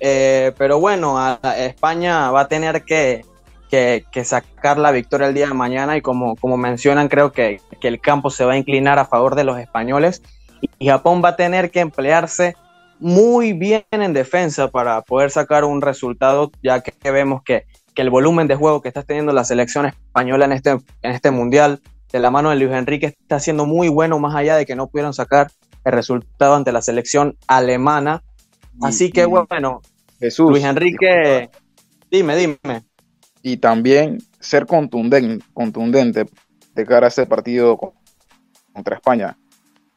[0.00, 3.24] eh, pero bueno, España va a tener que,
[4.24, 8.30] sacar la victoria el día de mañana y como, como mencionan, creo que, el campo
[8.30, 10.22] se va a inclinar a favor de los españoles
[10.78, 12.56] y Japón va a tener que emplearse
[13.00, 18.46] muy bien en defensa para poder sacar un resultado, ya que vemos que, el volumen
[18.46, 21.80] de juego que está teniendo la selección española en este, en este mundial,
[22.12, 24.88] de la mano de Luis Enrique, está siendo muy bueno, más allá de que no
[24.88, 25.50] pudieron sacar
[25.84, 28.22] el resultado ante la selección alemana
[28.80, 29.80] Así que bueno,
[30.18, 31.50] Jesús, Luis Enrique,
[32.10, 32.84] dime, dime.
[33.42, 36.26] Y también ser contundente, contundente
[36.74, 37.78] de cara a ese partido
[38.72, 39.36] contra España,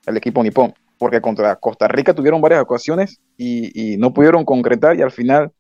[0.05, 5.01] el equipo nipón, porque contra Costa Rica tuvieron varias ocasiones y, no pudieron concretar y
[5.01, 5.51] al final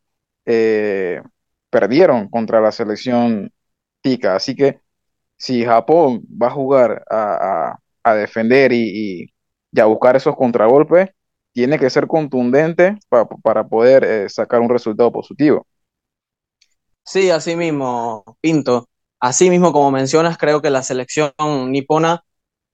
[0.45, 1.21] eh,
[1.69, 3.51] perdieron contra la selección
[4.01, 4.35] tica.
[4.35, 4.79] Así que
[5.41, 7.79] si Japón va a jugar a,
[8.15, 9.25] defender y,
[9.73, 11.09] y, a buscar esos contragolpes,
[11.51, 15.65] tiene que ser contundente para poder eh, sacar un resultado positivo.
[17.03, 18.87] Sí, así mismo, Pinto.
[19.19, 21.33] Así mismo, como mencionas, creo que la selección
[21.71, 22.23] nipona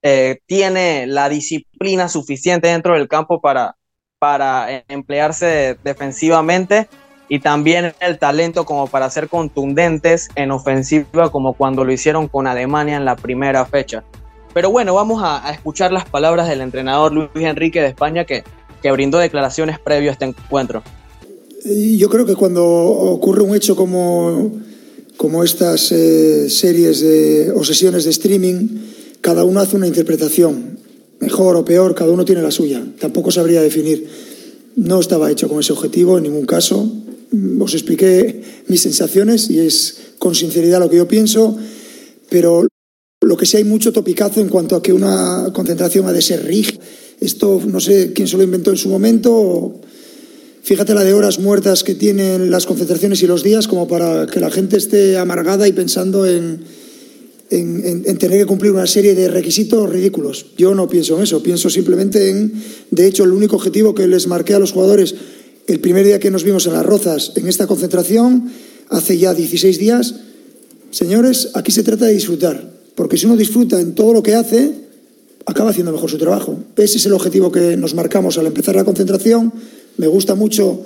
[0.02, 3.78] eh, tiene la disciplina suficiente dentro del campo para,
[4.20, 6.90] para emplearse defensivamente
[7.30, 12.48] y también el talento como para ser contundentes en ofensiva, como cuando lo hicieron con
[12.48, 14.04] Alemania en la primera fecha.
[14.54, 18.44] Pero bueno, vamos a escuchar las palabras del entrenador Luis Enrique de España, que
[18.82, 20.84] que brindó declaraciones previo a este encuentro.
[21.66, 24.52] Yo creo que cuando ocurre un hecho como,
[25.18, 28.68] como estas eh, series de, o sesiones de streaming,
[29.22, 30.80] cada uno hace una interpretación,
[31.20, 32.84] mejor o peor, cada uno tiene la suya.
[33.00, 34.08] Tampoco sabría definir.
[34.76, 36.90] No estaba hecho con ese objetivo en ningún caso.
[37.60, 41.58] Os expliqué mis sensaciones y es con sinceridad lo que yo pienso,
[42.30, 42.68] pero
[43.22, 46.46] lo que sí hay mucho topicazo en cuanto a que una concentración ha de ser
[46.46, 46.80] rígida.
[47.20, 49.82] Esto no sé quién se lo inventó en su momento.
[50.62, 54.40] Fíjate la de horas muertas que tienen las concentraciones y los días como para que
[54.40, 56.62] la gente esté amargada y pensando en,
[57.50, 60.48] en, en, tener que cumplir una serie de requisitos ridículos.
[60.58, 62.54] Yo no pienso en eso, pienso simplemente en,
[62.92, 65.16] de hecho, el único objetivo que les marqué a los jugadores
[65.68, 68.50] el primer día que nos vimos en las Rozas, en esta concentración,
[68.90, 70.16] hace ya 16 días,
[70.92, 74.74] señores, aquí se trata de disfrutar, porque si uno disfruta en todo lo que hace,
[75.46, 76.58] acaba haciendo mejor su trabajo.
[76.78, 79.52] Ese es el objetivo que nos marcamos al empezar la concentración.
[79.98, 80.84] Me gusta mucho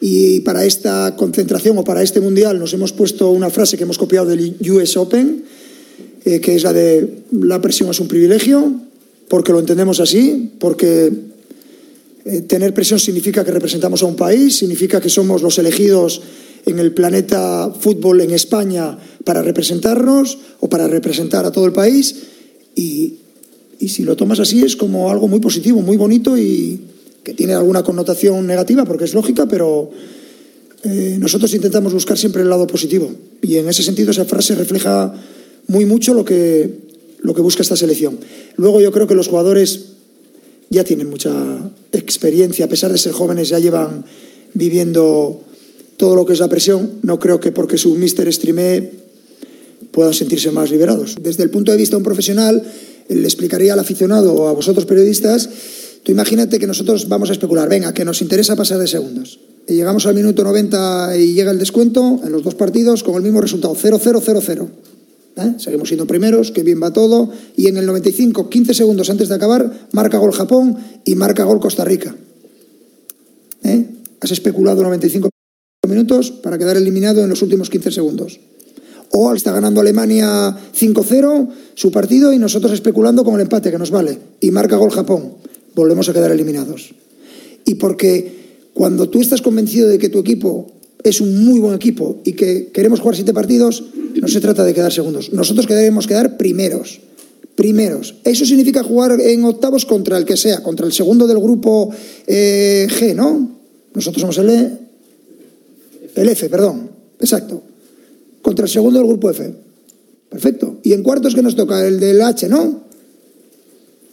[0.00, 3.98] y para esta concentración o para este mundial nos hemos puesto una frase que hemos
[3.98, 5.44] copiado del US Open,
[6.24, 8.72] eh, que es la de la presión es un privilegio,
[9.28, 11.10] porque lo entendemos así, porque
[12.24, 16.22] eh, tener presión significa que representamos a un país, significa que somos los elegidos
[16.66, 22.16] en el planeta fútbol en España para representarnos o para representar a todo el país.
[22.74, 23.14] Y,
[23.78, 26.80] y si lo tomas así es como algo muy positivo, muy bonito y
[27.22, 29.90] que tiene alguna connotación negativa porque es lógica, pero
[30.84, 33.10] eh, nosotros intentamos buscar siempre el lado positivo.
[33.42, 35.12] Y en ese sentido esa frase refleja
[35.66, 36.70] muy mucho lo que,
[37.20, 38.18] lo que busca esta selección.
[38.56, 39.93] Luego yo creo que los jugadores
[40.74, 41.32] ya tienen mucha
[41.92, 44.04] experiencia, a pesar de ser jóvenes, ya llevan
[44.52, 45.40] viviendo
[45.96, 46.98] todo lo que es la presión.
[47.02, 48.90] No creo que porque su mister streame
[49.90, 51.16] puedan sentirse más liberados.
[51.22, 52.62] Desde el punto de vista de un profesional,
[53.08, 55.48] le explicaría al aficionado o a vosotros periodistas,
[56.02, 59.38] tú imagínate que nosotros vamos a especular, venga, que nos interesa pasar de segundos.
[59.66, 63.22] Y llegamos al minuto 90 y llega el descuento en los dos partidos con el
[63.22, 64.68] mismo resultado, 0-0-0-0.
[65.36, 65.54] ¿Eh?
[65.58, 67.30] Seguimos siendo primeros, que bien va todo.
[67.56, 71.60] Y en el 95, 15 segundos antes de acabar, marca gol Japón y marca gol
[71.60, 72.14] Costa Rica.
[73.64, 73.86] ¿Eh?
[74.20, 75.30] Has especulado 95
[75.88, 78.40] minutos para quedar eliminado en los últimos 15 segundos.
[79.10, 83.90] O está ganando Alemania 5-0 su partido y nosotros especulando con el empate que nos
[83.90, 84.18] vale.
[84.40, 85.34] Y marca gol Japón.
[85.74, 86.94] Volvemos a quedar eliminados.
[87.64, 90.72] Y porque cuando tú estás convencido de que tu equipo
[91.04, 93.84] es un muy buen equipo y que queremos jugar siete partidos,
[94.20, 95.32] no se trata de quedar segundos.
[95.32, 97.00] Nosotros queremos quedar primeros.
[97.54, 98.16] Primeros.
[98.24, 101.90] Eso significa jugar en octavos contra el que sea, contra el segundo del grupo
[102.26, 103.60] eh, G, ¿no?
[103.92, 104.70] Nosotros somos el E.
[106.16, 106.90] El F, perdón.
[107.20, 107.62] Exacto.
[108.40, 109.54] Contra el segundo del grupo F.
[110.30, 110.78] Perfecto.
[110.82, 112.82] Y en cuartos que nos toca el del H, ¿no?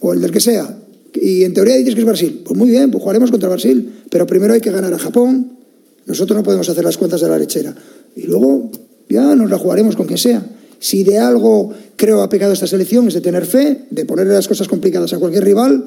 [0.01, 0.77] O el del que sea.
[1.13, 2.41] Y en teoría dices que es Brasil.
[2.43, 4.03] Pues muy bien, pues jugaremos contra Brasil.
[4.09, 5.60] Pero primero hay que ganar a Japón,
[6.05, 7.75] nosotros no podemos hacer las cuentas de la lechera.
[8.15, 8.71] Y luego
[9.09, 10.45] ya nos la jugaremos con quien sea.
[10.79, 14.47] Si de algo creo ha pecado esta selección es de tener fe, de ponerle las
[14.47, 15.85] cosas complicadas a cualquier rival.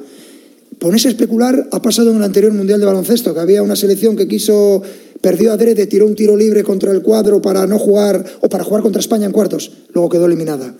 [0.78, 4.16] Ponerse a especular ha pasado en el anterior Mundial de Baloncesto, que había una selección
[4.16, 4.82] que quiso,
[5.20, 8.64] perdió a Drede, tiró un tiro libre contra el cuadro para no jugar o para
[8.64, 10.74] jugar contra España en cuartos, luego quedó eliminada.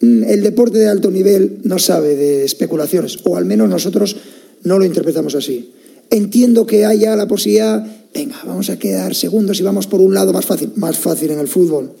[0.00, 4.16] Mm, el deporte de alto nivel no sabe de especulaciones, o al menos nosotros
[4.64, 5.72] no lo interpretamos así.
[6.12, 7.84] Entiendo que haya la posibilidad
[8.14, 11.38] venga, vamos a quedar segundos y vamos por un lado más fácil, más fácil en
[11.38, 11.92] el fútbol.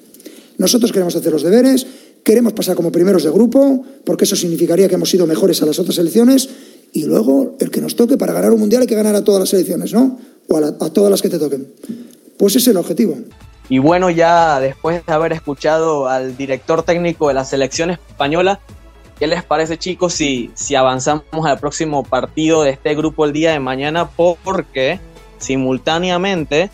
[0.58, 1.86] Nosotros queremos hacer los deberes,
[2.22, 5.78] queremos pasar como primeros de grupo, porque eso significaría que hemos sido mejores a las
[5.78, 6.48] otras elecciones,
[6.92, 9.40] y luego el que nos toque para ganar un mundial hay que ganar a todas
[9.40, 10.18] las elecciones, ¿no?
[10.48, 11.66] O a, a todas las que te toquen.
[12.36, 13.16] Pues ese es el objetivo.
[13.70, 18.60] Y bueno, ya después de haber escuchado al director técnico de la selección española,
[19.22, 23.52] ¿qué les parece chicos si, si avanzamos al próximo partido de este grupo el día
[23.52, 24.10] de mañana?
[24.10, 24.98] Porque
[25.38, 26.70] simultáneamente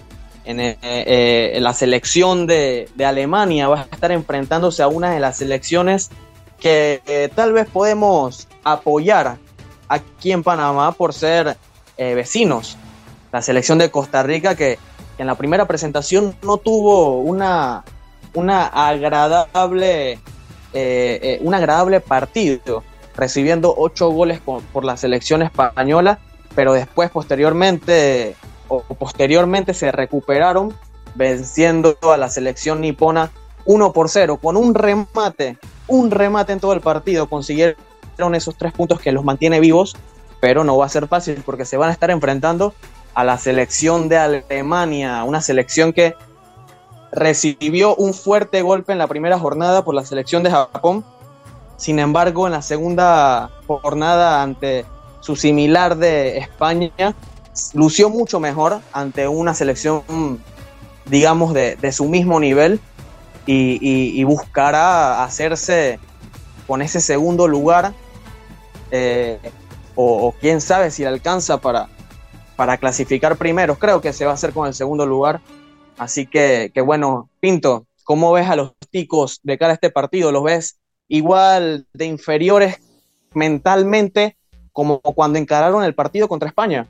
[0.46, 5.36] en, eh, eh, la selección de, Alemania va a estar enfrentándose a una de las
[5.36, 6.08] selecciones
[6.58, 9.36] que eh, tal vez podemos apoyar
[9.86, 11.58] aquí en Panamá por ser
[11.98, 12.78] vecinos.
[13.30, 14.78] La selección de Costa Rica que,
[15.18, 17.84] en la primera presentación no tuvo una,
[18.32, 20.18] una agradable,
[20.72, 22.82] un agradable partido,
[23.16, 26.18] recibiendo ocho goles por, por la selección española,
[26.54, 28.36] pero después posteriormente
[28.68, 30.74] o posteriormente se recuperaron
[31.14, 33.30] venciendo a la selección nipona
[33.64, 35.58] 1 por 0 con un remate,
[35.88, 37.76] un remate en todo el partido, consiguieron
[38.34, 39.96] esos tres puntos que los mantiene vivos,
[40.40, 42.74] pero no va a ser fácil porque se van a estar enfrentando
[43.14, 46.14] a la selección de Alemania, una selección que
[47.12, 51.04] recibió un fuerte golpe en la primera jornada por la selección de Japón.
[51.76, 54.84] Sin embargo, en la segunda jornada ante
[55.20, 57.14] su similar de España,
[57.74, 60.02] lució mucho mejor ante una selección,
[61.06, 62.80] digamos, de, su mismo nivel
[63.46, 65.98] y, buscará hacerse
[66.66, 67.92] con ese segundo lugar
[68.90, 69.38] eh,
[69.94, 71.88] o, quién sabe si alcanza para,
[72.56, 73.78] para clasificar primero.
[73.78, 75.40] Creo que se va a hacer con el segundo lugar.
[75.98, 80.32] Así que, que bueno, Pinto, ¿cómo ves a los ticos de cara a este partido?
[80.32, 80.78] ¿Los ves
[81.08, 82.78] igual de inferiores
[83.34, 84.36] mentalmente
[84.72, 86.86] como cuando encararon el partido contra España?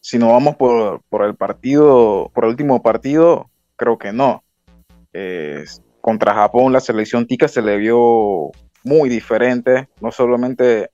[0.00, 4.42] Si nos vamos por, el partido, por el último partido, creo que no.
[6.00, 8.50] contra Japón la selección tica se le vio
[8.84, 10.90] muy diferente, no solamente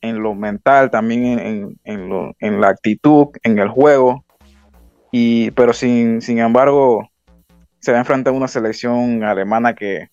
[0.00, 4.24] en lo mental, también en, la actitud, en el juego.
[5.12, 7.08] Y, pero sin, sin embargo,
[7.80, 10.08] se va a enfrentar a una selección alemana que,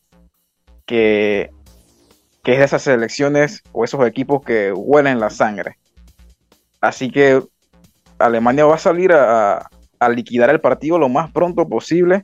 [0.85, 1.51] que,
[2.43, 5.77] es de esas selecciones o esos equipos que huelen la sangre.
[6.79, 7.43] Así que
[8.17, 9.69] Alemania va a salir a,
[10.09, 12.23] liquidar el partido lo más pronto posible.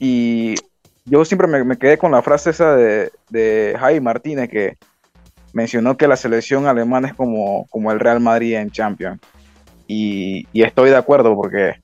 [0.00, 0.56] Y
[1.04, 4.78] yo siempre me, quedé con la frase esa de, de Martínez que
[5.52, 9.20] mencionó que la selección alemana es como, como el Real Madrid en Champions.
[9.92, 11.80] Y, estoy de acuerdo porque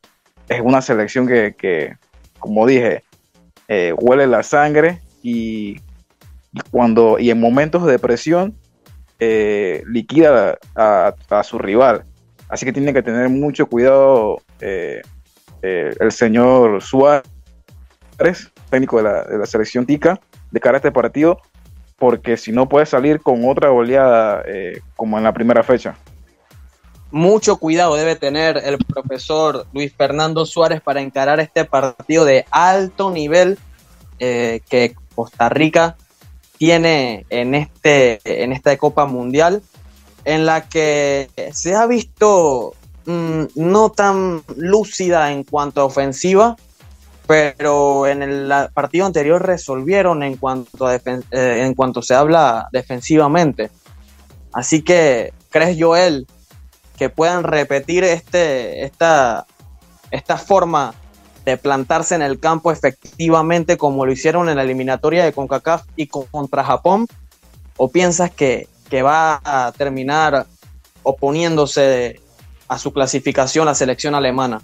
[0.49, 1.97] es una selección que,
[2.39, 3.03] como dije,
[3.67, 5.81] eh, huele la sangre y,
[6.71, 8.57] cuando y en momentos de presión
[9.19, 12.05] eh, liquida a, su rival.
[12.49, 15.03] Así que tiene que tener mucho cuidado eh,
[15.61, 17.25] el señor Suárez,
[18.71, 20.21] técnico de la, de la selección tica,
[20.53, 21.41] de cara a este partido,
[21.97, 25.97] porque si no puede salir con otra oleada eh, como en la primera fecha.
[27.17, 33.11] Mucho cuidado debe tener el profesor Luis Fernando Suárez para encarar este partido de alto
[33.11, 33.59] nivel
[34.19, 35.97] eh, que Costa Rica
[36.59, 39.63] tiene en, este, en esta Copa Mundial,
[40.27, 42.75] en la que se ha visto
[43.07, 46.55] mm, no tan lúcida en cuanto a ofensiva,
[47.27, 51.01] pero en el partido anterior resolvieron en cuanto, a eh,
[51.31, 53.71] en cuanto se habla defensivamente.
[54.53, 56.27] Así que, ¿crees Joel
[56.97, 59.47] que puedan repetir este, esta,
[60.11, 60.95] esta forma
[61.45, 66.09] de plantarse en el campo efectivamente como lo hicieron en la eliminatoria de CONCACAF y
[66.09, 67.07] contra Japón?
[67.77, 70.47] ¿O piensas que, que va a terminar
[71.03, 72.21] oponiéndose
[72.69, 74.61] a su clasificación la selección alemana?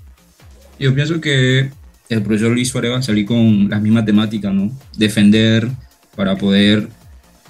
[0.79, 1.71] Yo pienso que
[2.09, 4.71] el profesor Luis Suárez va a salir con las mismas temáticas, ¿no?
[4.97, 5.69] Defender
[6.17, 6.89] para poder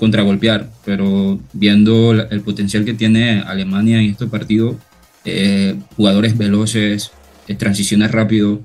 [0.03, 4.77] contragolpear, pero viendo el potencial que tiene Alemania en este partido,
[5.25, 7.13] eh, jugadores veloces,
[7.47, 8.61] eh, transiciones rápido,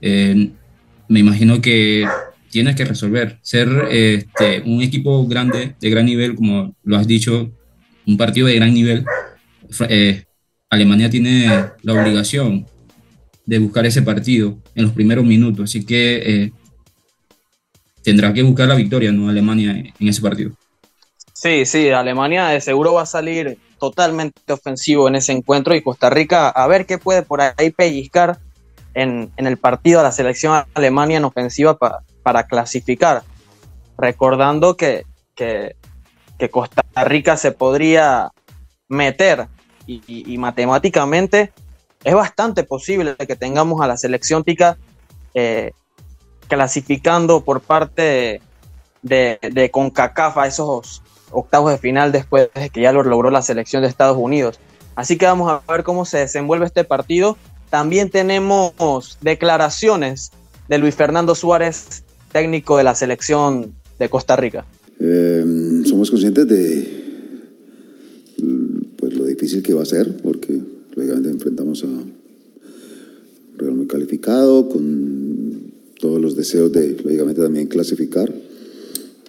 [0.00, 0.50] eh,
[1.08, 2.08] me imagino que
[2.50, 3.38] tienes que resolver.
[3.40, 7.52] Ser este, un equipo grande, de gran nivel, como lo has dicho,
[8.04, 9.04] un partido de gran nivel,
[10.70, 11.46] Alemania tiene
[11.82, 12.66] la obligación
[13.46, 15.70] de buscar ese partido en los primeros minutos.
[15.70, 16.52] Así que eh,
[18.02, 19.28] tendrá que buscar la victoria, ¿no?
[19.28, 19.70] Alemania
[20.00, 20.50] en ese partido.
[21.40, 26.10] Sí, sí, Alemania de seguro va a salir totalmente ofensivo en ese encuentro y Costa
[26.10, 28.38] Rica a ver qué puede por ahí pellizcar
[28.92, 33.22] en, el partido a la selección Alemania en ofensiva para clasificar.
[33.96, 35.76] Recordando que, que,
[36.50, 38.32] Costa Rica se podría
[38.88, 39.48] meter
[39.86, 41.54] y matemáticamente
[42.04, 44.76] es bastante posible que tengamos a la selección tica
[45.32, 45.72] eh,
[46.48, 48.42] clasificando por parte
[49.00, 53.42] de, de, CONCACAF a esos octavos de final después de que ya lo logró la
[53.42, 54.60] selección de Estados Unidos.
[54.94, 57.36] Así que vamos a ver cómo se desenvuelve este partido.
[57.70, 60.32] También tenemos declaraciones
[60.68, 64.64] de Luis Fernando Suárez, técnico de la selección de Costa Rica.
[64.98, 67.00] Eh, somos conscientes de
[68.96, 70.60] pues, lo difícil que va a ser, porque
[70.94, 72.20] lógicamente enfrentamos a un
[73.56, 78.32] Real muy calificado, con todos los deseos de, lógicamente, también clasificar.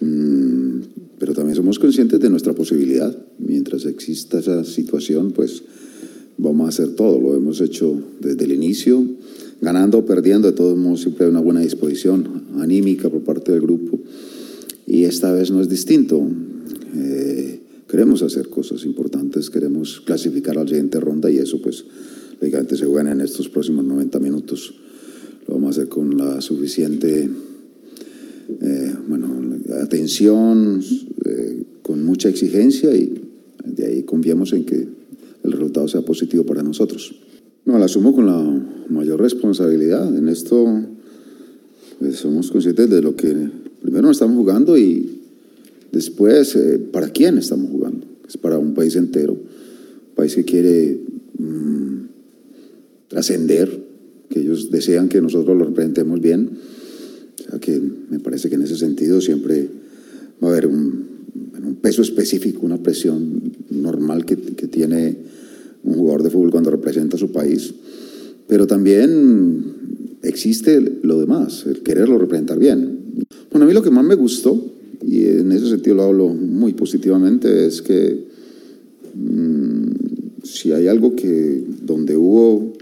[0.00, 0.80] Mm,
[1.18, 3.16] pero también somos conscientes de nuestra posibilidad.
[3.38, 5.62] Mientras exista esa situación, pues
[6.38, 7.20] vamos a hacer todo.
[7.20, 9.04] Lo hemos hecho desde el inicio,
[9.60, 10.48] ganando o perdiendo.
[10.48, 14.00] De todos modos, siempre hay una buena disposición anímica por parte del grupo.
[14.86, 16.20] Y esta vez no es distinto.
[16.96, 21.84] Eh, queremos hacer cosas importantes, queremos clasificar a la siguiente ronda y eso pues
[22.40, 24.74] lógicamente se juega en estos próximos 90 minutos.
[25.46, 27.28] Lo vamos a hacer con la suficiente
[28.60, 29.28] eh, bueno,
[29.82, 30.82] atención,
[31.24, 33.14] eh, con mucha exigencia y
[33.64, 34.86] de ahí confiamos en que
[35.44, 37.14] el resultado sea positivo para nosotros.
[37.64, 40.14] No, la asumo con la mayor responsabilidad.
[40.16, 40.80] En esto
[41.98, 43.34] pues, somos conscientes de lo que
[43.80, 45.22] primero estamos jugando y
[45.92, 48.06] Después, eh, ¿para quién estamos jugando?
[48.26, 50.98] Es para un país entero, un país que quiere
[51.38, 51.96] mm,
[53.08, 53.84] trascender,
[54.30, 56.48] que ellos desean que nosotros lo representemos bien.
[57.60, 57.80] Que
[58.10, 59.68] me parece que en ese sentido siempre
[60.42, 61.12] va a haber un,
[61.80, 65.16] peso específico, una presión normal que, tiene
[65.84, 67.74] un jugador de fútbol cuando representa a su país.
[68.46, 69.64] Pero también
[70.22, 72.98] existe lo demás, el quererlo representar bien.
[73.50, 74.72] Bueno, a mí lo que más me gustó,
[75.06, 78.24] y en ese sentido lo hablo muy positivamente, es que
[79.14, 79.82] mmm,
[80.44, 82.72] si hay algo que donde hubo,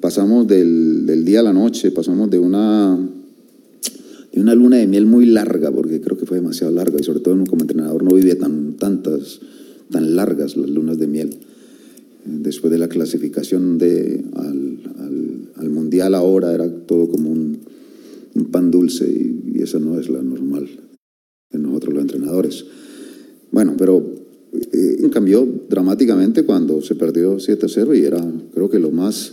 [0.00, 2.98] pasamos del, del, día a la noche, pasamos de una,
[4.38, 7.18] de una luna de miel muy larga, porque creo que fue demasiado larga, y sobre
[7.18, 9.40] todo como entrenador no vivía tan, tantas,
[9.90, 11.38] tan largas las lunas de miel.
[12.24, 17.66] Después de la clasificación de, al, al, al Mundial ahora era todo como un,
[18.52, 20.68] pan dulce y, y esa no es la normal
[21.50, 22.64] en nosotros los entrenadores.
[23.50, 24.14] Bueno, pero
[24.72, 28.24] eh, cambió dramáticamente cuando se perdió 7-0 y era,
[28.54, 29.32] creo que lo más,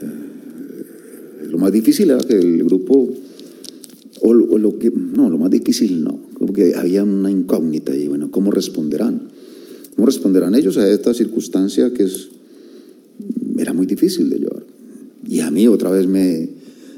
[0.00, 3.12] eh, lo más difícil era que el grupo,
[4.20, 4.46] o lo,
[5.16, 9.28] no, lo más difícil no, como que había una incógnita y bueno, ¿cómo responderán?
[9.94, 12.28] ¿Cómo responderán ellos a esta circunstancia que es,
[13.58, 14.64] era muy difícil de llevar?
[15.28, 16.48] Y a mí otra vez me,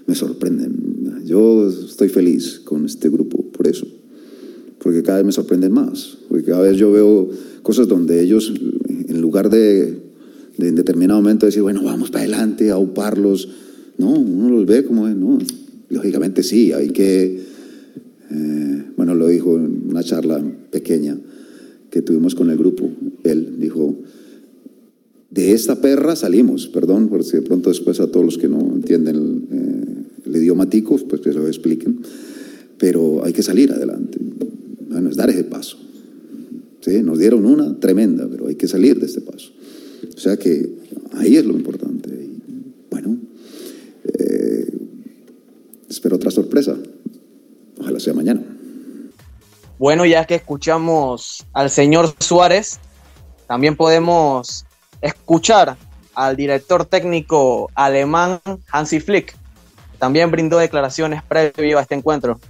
[0.07, 1.23] me sorprenden.
[1.25, 3.87] Yo estoy feliz con este grupo, por eso
[4.83, 7.29] porque cada vez me sorprenden más, porque cada vez yo veo
[7.63, 8.53] cosas donde ellos,
[9.09, 9.99] en lugar de,
[10.57, 13.49] de en determinado momento decir, bueno, vamos para adelante, a uparlos,
[13.99, 15.39] no, uno los ve como, no,
[15.89, 17.41] lógicamente sí, hay que,
[18.31, 21.19] eh, bueno, lo dijo en una charla pequeña
[21.91, 22.91] que tuvimos con el grupo,
[23.25, 23.97] él dijo,
[25.31, 29.47] de esta perra salimos, perdón, porque de pronto después a todos los que no entienden
[29.51, 32.01] eh, el idioma tico, pues que se lo expliquen,
[32.79, 34.19] pero hay que salir adelante
[34.99, 35.79] bueno, es dar ese paso.
[36.81, 37.03] ¿Sí?
[37.03, 39.53] Nos dieron una tremenda, pero hay que salir de este paso.
[40.15, 40.69] O sea que
[41.13, 42.11] ahí es lo importante.
[42.91, 43.19] Bueno,
[44.05, 44.67] eh,
[45.89, 46.77] espero otra sorpresa.
[47.81, 48.43] Ojalá sea mañana.
[49.79, 52.81] Bueno, ya que escuchamos al señor Suárez,
[53.47, 54.67] también podemos
[55.01, 55.77] escuchar
[56.15, 58.41] al director técnico alemán
[58.73, 59.37] Hansi Flick.
[59.99, 62.41] También brindó declaraciones previo a este encuentro.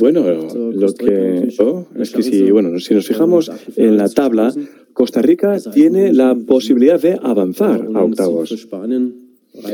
[0.00, 4.52] Bueno, lo que oh, es que si, bueno, si nos fijamos en la tabla,
[4.92, 8.50] Costa Rica tiene la posibilidad de avanzar a octavos.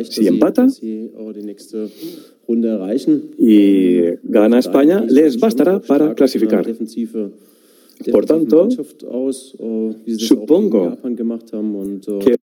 [0.09, 0.67] Si empata
[3.39, 6.67] y gana España, les bastará para clasificar.
[8.11, 8.69] Por tanto,
[10.19, 10.99] supongo
[12.21, 12.37] que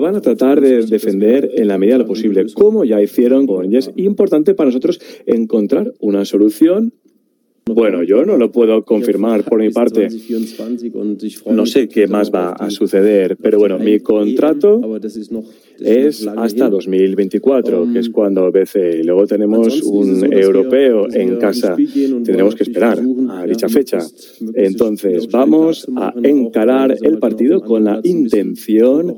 [0.00, 3.74] van a tratar de defender en la medida de lo posible, como ya hicieron con.
[3.74, 6.92] Es importante para nosotros encontrar una solución
[7.74, 10.08] bueno, yo no lo puedo confirmar por mi parte.
[11.50, 14.80] No sé qué más va a suceder, pero bueno, mi contrato
[15.80, 19.04] es hasta 2024, que es cuando BC.
[19.04, 21.76] Luego tenemos un europeo en casa.
[21.76, 23.00] Tendremos que esperar
[23.30, 23.98] a dicha fecha.
[24.54, 29.14] Entonces, vamos a encarar el partido con la intención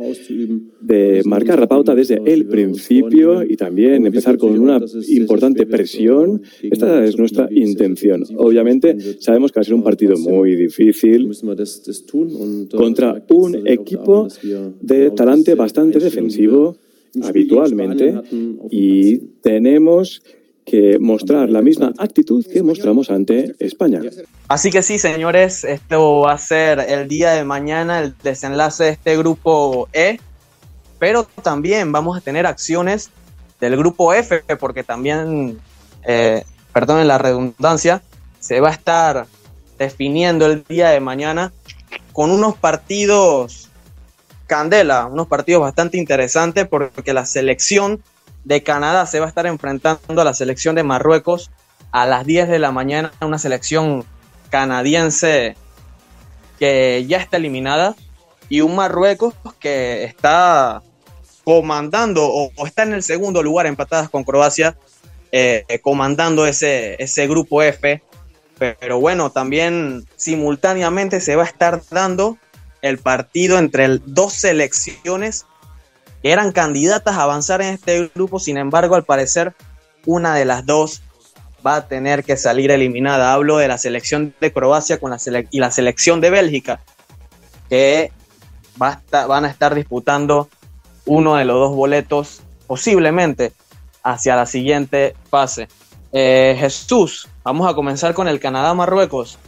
[0.81, 6.43] de marcar la pauta desde el principio y también empezar con una importante presión.
[6.63, 8.25] Esta es nuestra intención.
[8.37, 11.31] Obviamente sabemos que va a ser un partido muy difícil
[12.75, 14.29] contra un equipo
[14.81, 16.50] de talante bastante defensivo
[17.23, 18.15] habitualmente
[18.71, 20.23] y tenemos
[20.65, 24.01] que mostrar la misma actitud que mostramos ante España.
[24.49, 28.91] Así que sí, señores, esto va a ser el día de mañana el desenlace de
[28.91, 30.21] este grupo E,
[30.99, 33.11] pero también vamos a tener acciones
[33.61, 35.59] del grupo F, porque también,
[36.07, 38.03] eh, perdonen la redundancia,
[38.39, 39.27] se va a estar
[39.79, 41.53] definiendo el día de mañana
[42.13, 43.70] con unos partidos
[44.51, 48.03] candela, unos partidos bastante interesantes porque la selección
[48.43, 51.53] de Canadá se va a estar enfrentando a la selección de Marruecos
[51.93, 54.05] a las 10 de la mañana, una selección
[54.51, 55.55] canadiense
[56.59, 57.95] que ya está eliminada
[58.49, 60.83] y un Marruecos que está
[61.45, 64.77] comandando o, está en el segundo lugar empatadas con Croacia,
[65.31, 68.03] eh, comandando ese, ese grupo F.
[68.59, 72.37] Pero bueno, también simultáneamente se va a estar dando
[72.83, 75.47] el partido entre dos selecciones
[76.23, 79.55] que eran candidatas a avanzar en este grupo, sin embargo, al parecer,
[80.07, 81.03] una de las dos
[81.67, 83.33] va a tener que salir eliminada.
[83.33, 85.19] Hablo de la selección de Croacia con la
[85.51, 86.81] y la selección de Bélgica,
[87.69, 88.13] que
[88.81, 90.49] va a van a estar disputando
[91.05, 93.53] uno de los dos boletos posiblemente
[94.03, 95.69] hacia la siguiente fase.
[96.13, 99.39] Eh, Jesús, vamos a comenzar con el Canadá-Marruecos.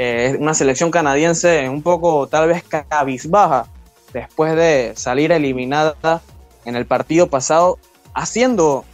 [0.00, 3.66] Eh, una selección canadiense un poco tal vez cabizbaja
[4.12, 6.22] después de salir eliminada
[6.64, 7.80] en el partido pasado,
[8.14, 8.84] haciendo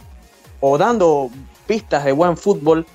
[0.59, 1.29] o dando
[1.67, 2.87] pistas de buen fútbol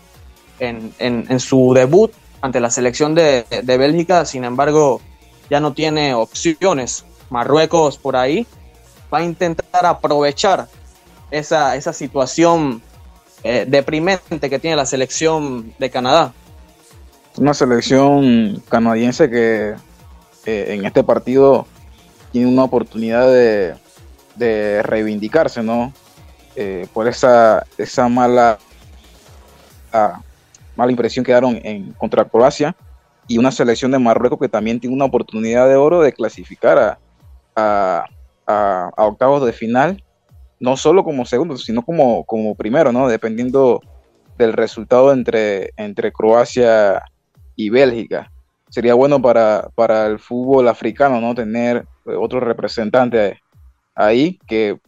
[0.59, 4.25] en, en, su debut ante la selección de, de, Bélgica.
[4.25, 5.01] Sin embargo,
[5.49, 7.05] ya no tiene opciones.
[7.31, 8.45] Marruecos por ahí
[9.15, 10.67] va a intentar aprovechar
[11.31, 12.83] esa, esa situación
[13.45, 16.33] eh, deprimente que tiene la selección de Canadá.
[17.41, 19.75] Una selección canadiense que
[20.45, 21.67] eh, en este partido
[22.33, 23.33] tiene una oportunidad
[24.37, 25.91] de, reivindicarse, ¿no?
[26.55, 28.59] Eh, por esa, esa mala,
[29.91, 30.21] ah,
[30.77, 32.77] mala impresión que dieron en, contra Croacia
[33.27, 36.99] y una selección de Marruecos que también tiene una oportunidad de oro de clasificar
[37.57, 38.05] a,
[38.47, 40.05] a, octavos de final,
[40.59, 43.09] no solo como segundo, sino como, como primero, ¿no?
[43.09, 43.81] Dependiendo
[44.37, 47.03] del resultado entre, entre Croacia
[47.69, 48.31] Bélgica
[48.71, 51.35] sería bueno para, para el fútbol africano, ¿no?
[51.35, 53.41] Tener eh, otro representante
[53.95, 54.79] ahí que,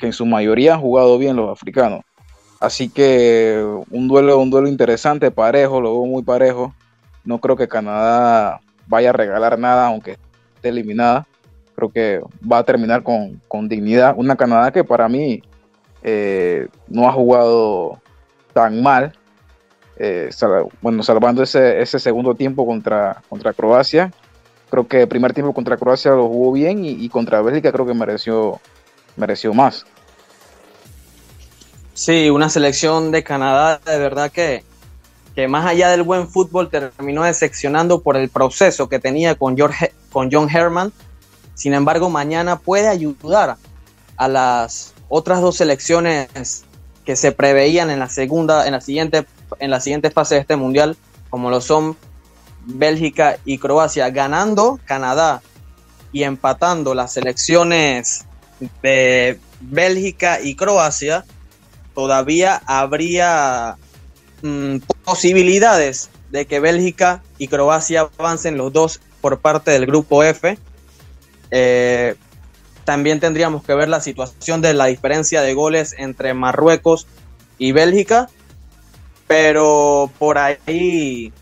[0.00, 2.02] en su mayoría han jugado bien los africanos.
[2.60, 6.72] Así que un duelo, un duelo interesante, parejo, lo veo muy parejo.
[7.24, 10.16] No creo que Canadá vaya a regalar nada, aunque
[10.54, 11.26] esté eliminada.
[11.74, 14.14] Creo que va a terminar con, dignidad.
[14.16, 15.42] Una Canadá que para mí
[16.02, 18.00] eh, no ha jugado
[18.52, 19.12] tan mal
[19.98, 20.30] eh,
[20.80, 24.12] bueno, salvando ese, ese, segundo tiempo contra, contra Croacia.
[24.70, 27.94] Creo que el primer tiempo contra Croacia lo jugó bien y, contra Bélgica creo que
[27.94, 28.60] mereció,
[29.16, 29.84] mereció más.
[31.94, 34.62] Sí, una selección de Canadá de verdad que,
[35.34, 39.92] que más allá del buen fútbol terminó decepcionando por el proceso que tenía con, George,
[40.12, 40.92] con John Herman.
[41.54, 43.56] Sin embargo, mañana puede ayudar
[44.16, 46.64] a las otras dos selecciones
[47.04, 49.26] que se preveían en la segunda, en la siguiente
[49.58, 50.96] en la siguiente fase de este mundial,
[51.30, 51.96] como lo son
[52.64, 55.42] Bélgica y Croacia, ganando Canadá
[56.12, 58.26] y empatando las selecciones
[58.82, 61.24] de Bélgica y Croacia,
[61.94, 63.76] todavía habría
[64.42, 70.58] mm, posibilidades de que Bélgica y Croacia avancen los dos por parte del grupo F.
[71.50, 72.14] Eh,
[72.84, 77.06] también tendríamos que ver la situación de la diferencia de goles entre Marruecos
[77.58, 78.28] y Bélgica
[79.28, 81.32] pero por ahí,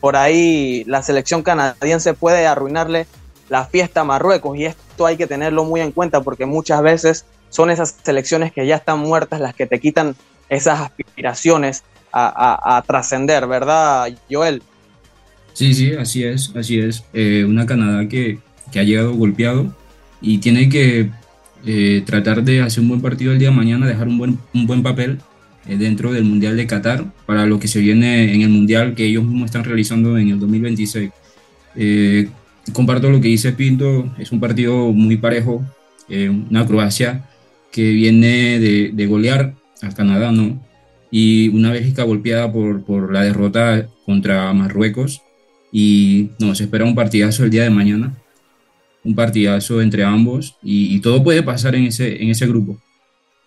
[0.00, 3.06] por ahí la selección canadiense puede arruinarle
[3.48, 7.24] la fiesta a Marruecos y esto hay que tenerlo muy en cuenta porque muchas veces
[7.48, 10.14] son esas selecciones que ya están muertas las que te quitan
[10.48, 14.64] esas aspiraciones a, trascender, ¿verdad, Joel?
[15.52, 17.04] Sí, sí, así es, así es.
[17.12, 18.40] Eh, una Canadá que,
[18.74, 19.72] ha llegado golpeado
[20.20, 21.10] y tiene que
[21.64, 24.66] eh, tratar de hacer un buen partido el día de mañana, dejar un buen, un
[24.66, 25.20] buen papel
[25.78, 29.24] dentro del Mundial de Qatar para lo que se viene en el Mundial que ellos
[29.24, 31.10] mismos están realizando en el 2026.
[31.76, 32.28] Eh,
[32.72, 35.64] comparto lo que dice Pinto, es un partido muy parejo,
[36.08, 37.26] eh, una Croacia
[37.70, 40.60] que viene de, de, golear a Canadá, ¿no?
[41.10, 45.22] Y una Bélgica golpeada por, por la derrota contra Marruecos.
[45.72, 48.16] Y no, se espera un partidazo el día de mañana,
[49.04, 52.80] un partidazo entre ambos y, y todo puede pasar en ese, en ese grupo.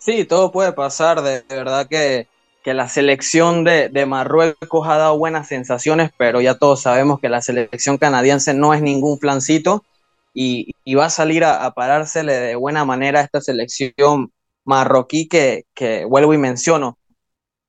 [0.04, 1.22] Sí, todo puede pasar.
[1.22, 2.28] De, verdad que,
[2.66, 7.98] la selección de, Marruecos ha dado buenas sensaciones, pero ya todos sabemos que la selección
[7.98, 9.86] canadiense no es ningún flancito
[10.34, 14.34] y, va a salir a, parársele de buena manera a esta selección
[14.66, 16.98] marroquí que, que, vuelvo y menciono,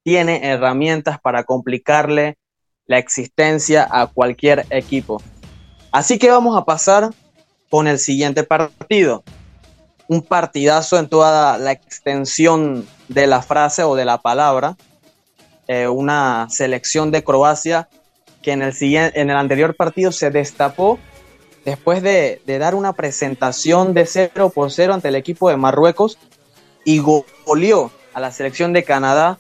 [0.03, 2.37] tiene herramientas para complicarle
[2.87, 5.23] la existencia a cualquier equipo.
[5.93, 7.11] Así que vamos a pasar
[7.71, 9.23] con el siguiente partido
[10.09, 14.77] un partidazo en toda la extensión de la frase o de la palabra.
[15.67, 17.89] Eh, una selección de Croacia
[18.43, 20.99] que en el, siguiente, en el anterior partido se destapó
[21.65, 26.19] después de, dar una presentación de 0 por 0 ante el equipo de Marruecos
[26.85, 29.39] y goleó a la selección de Canadá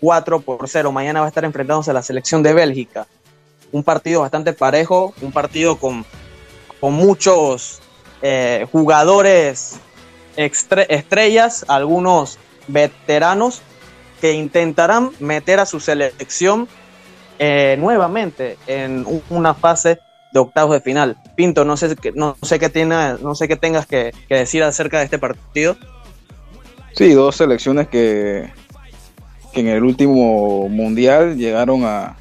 [0.00, 0.90] 4 por 0.
[0.90, 3.06] Mañana va a estar enfrentándose a la selección de Bélgica.
[3.70, 6.04] Un partido bastante parejo, un partido con,
[6.80, 7.80] con muchos
[8.20, 9.80] eh, jugadores
[10.36, 13.62] estrellas, algunos veteranos
[14.20, 16.68] que intentarán meter a su selección
[17.38, 19.98] eh, nuevamente en una fase
[20.32, 21.16] de octavos de final.
[21.34, 25.04] Pinto, no sé, no sé qué tiene, no sé qué tengas que, decir acerca de
[25.04, 25.76] este partido.
[26.92, 28.50] Sí, dos selecciones que,
[29.52, 32.16] que en el último mundial llegaron a,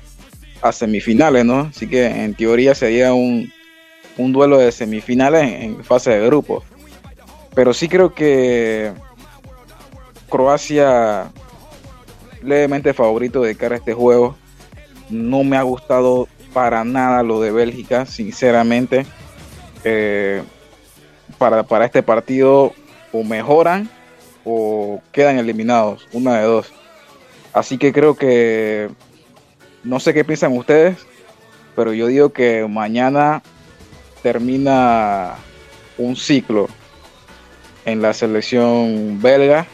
[0.71, 1.71] semifinales, ¿no?
[1.71, 3.51] Así que en teoría sería un,
[4.17, 6.63] un duelo de semifinales en fase de grupos.
[7.53, 8.91] Pero sí creo que
[10.29, 11.31] Croacia
[12.41, 14.35] levemente favorito de cara a este juego.
[15.09, 19.05] No me ha gustado para nada lo de Bélgica, sinceramente.
[19.83, 20.41] Eh,
[21.37, 22.73] para, para este partido
[23.11, 23.89] o mejoran
[24.45, 26.71] o quedan eliminados, una de dos.
[27.53, 28.89] Así que creo que
[29.83, 30.97] no sé qué piensan ustedes,
[31.75, 33.41] pero yo digo que mañana
[34.23, 35.35] termina
[35.97, 36.67] un ciclo
[37.85, 39.65] en la selección belga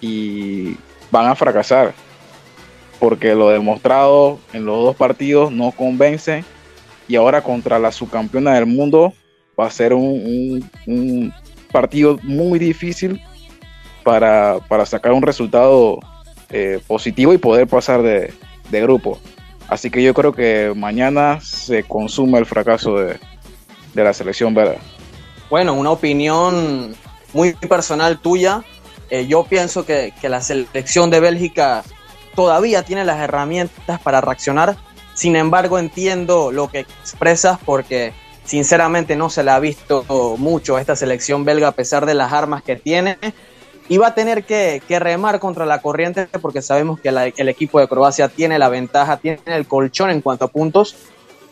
[0.00, 0.76] y
[1.10, 1.94] van a fracasar.
[3.00, 6.44] porque lo demostrado en los dos partidos no convence
[7.06, 9.12] y ahora contra la subcampeona del mundo
[9.58, 11.32] va a ser un,
[11.72, 13.20] partido muy difícil
[14.04, 15.98] para, sacar un resultado
[16.50, 18.32] eh, positivo y poder pasar de,
[18.70, 19.18] grupo.
[19.68, 23.18] Así que yo creo que mañana se consume el fracaso de,
[23.94, 24.78] la selección verde.
[25.48, 26.94] Bueno, una opinión
[27.34, 28.64] muy personal tuya.
[29.10, 31.84] Eh, yo pienso que, que la selección de Bélgica
[32.34, 34.76] todavía tiene las herramientas para reaccionar.
[35.14, 38.12] Sin embargo, entiendo lo que expresas porque
[38.44, 40.04] sinceramente no se le ha visto
[40.38, 43.18] mucho a esta selección belga a pesar de las armas que tiene.
[43.88, 47.88] Y va a tener que, remar contra la corriente porque sabemos que el equipo de
[47.88, 50.96] Croacia tiene la ventaja, tiene el colchón en cuanto a puntos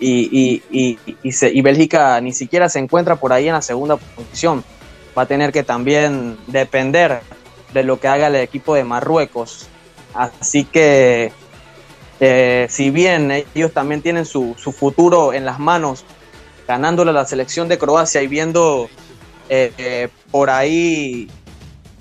[0.00, 4.64] y, y, y, Bélgica ni siquiera se encuentra por ahí en la segunda posición.
[5.16, 7.20] Va a tener que también depender
[7.72, 9.68] de lo que haga el equipo de Marruecos.
[10.14, 11.32] Así que
[12.20, 16.04] eh, si bien ellos también tienen su, su futuro en las manos
[16.68, 18.88] ganándole a la selección de Croacia y viendo
[19.48, 21.28] eh, eh, por ahí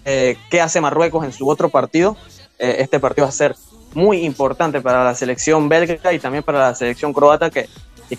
[0.03, 2.18] qué hace Marruecos en su otro partido,
[2.57, 3.55] este partido va a ser
[3.93, 7.70] muy importante para la selección belga y también para la selección croata que,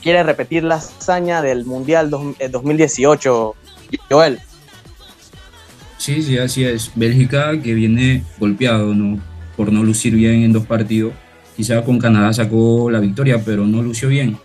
[0.01, 3.55] quiere repetir la hazaña del Mundial 2018,
[4.09, 4.41] Joel.
[6.03, 6.91] Sí, sí, así es.
[6.97, 9.21] Bélgica que viene golpeado ¿no?
[9.57, 11.13] por no lucir bien en dos partidos.
[11.57, 14.37] Quizá con Canadá sacó la victoria, pero no lució bien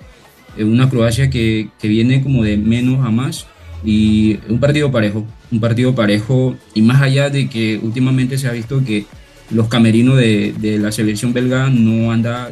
[0.63, 3.47] una Croacia que, que, viene como de menos a más
[3.83, 8.51] y un partido parejo, un partido parejo y más allá de que últimamente se ha
[8.51, 9.05] visto que
[9.49, 12.51] los camerinos de, de la selección belga no anda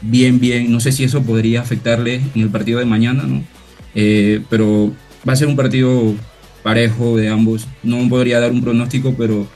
[0.00, 3.42] bien, bien, no sé si eso podría afectarle en el partido de mañana, ¿no?
[3.94, 4.94] Eh, pero
[5.28, 6.14] va a ser un partido
[6.66, 9.46] parejo de ambos, no podría dar un pronóstico, pero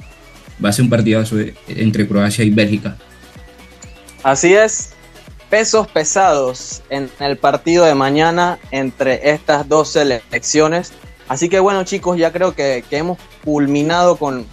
[0.64, 2.96] va a ser un partidazo entre Croacia y Bélgica.
[4.22, 4.92] Así es,
[5.48, 10.92] pesos pesados en el partido de mañana entre estas dos selecciones.
[11.26, 14.46] Así que bueno chicos, ya creo que, hemos culminado con,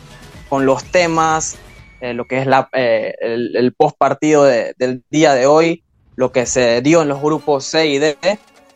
[0.49, 1.58] los temas,
[2.01, 5.84] eh, lo que es la, eh, el, post partido del día de hoy,
[6.16, 8.18] lo que se dio en los grupos C y D,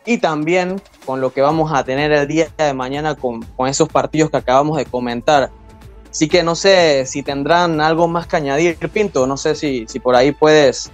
[0.05, 0.79] y también
[1.11, 4.77] con lo que vamos a tener el día de mañana con, esos partidos que acabamos
[4.77, 5.51] de comentar.
[6.09, 9.99] Así que no sé si tendrán algo más que añadir, Pinto, no sé si, si
[9.99, 10.89] por ahí puedes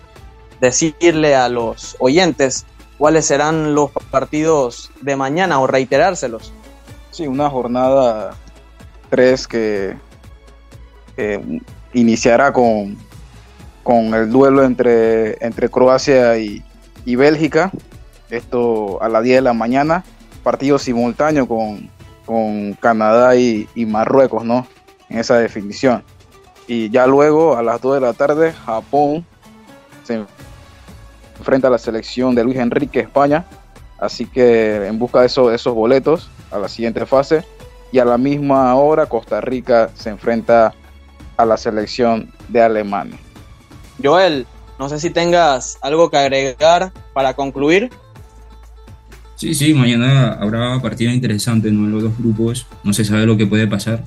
[0.59, 2.65] decirle a los oyentes
[2.97, 6.51] cuáles serán los partidos de mañana o reiterárselos.
[7.11, 8.33] Sí, una jornada
[9.11, 9.97] 3 que
[11.93, 12.97] iniciará con,
[13.83, 16.63] con el duelo entre, entre Croacia y,
[17.05, 17.69] Bélgica.
[18.29, 20.03] Esto a las 10 de la mañana.
[20.43, 21.89] Partido simultáneo con,
[22.25, 24.67] con Canadá y, y, Marruecos, ¿no?
[25.09, 26.03] En esa definición.
[26.67, 29.25] Y ya luego a las 2 de la tarde, Japón
[30.03, 30.25] se
[31.43, 33.45] frente a la selección de Luis Enrique España.
[33.99, 37.43] Así que en busca de esos boletos a la siguiente fase.
[37.91, 40.73] Y a la misma hora Costa Rica se enfrenta
[41.37, 43.17] a la selección de Alemania.
[44.03, 44.45] Joel,
[44.77, 47.91] no sé si tengas algo que agregar para concluir.
[49.37, 51.85] Sí, sí, mañana habrá partido interesante ¿no?
[51.85, 54.03] en los dos grupos, no se sabe lo que puede pasar.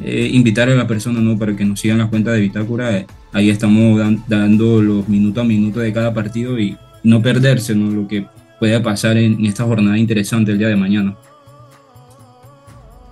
[0.00, 1.36] Eh, invitar a la persona ¿no?
[1.36, 2.96] para que nos sigan la cuenta de Bitácora.
[2.96, 7.90] Eh, ahí estamos dando los minutos a minuto de cada partido y no perderse ¿no?
[7.90, 8.26] lo que
[8.60, 11.16] pueda pasar en, esta jornada interesante el día de mañana.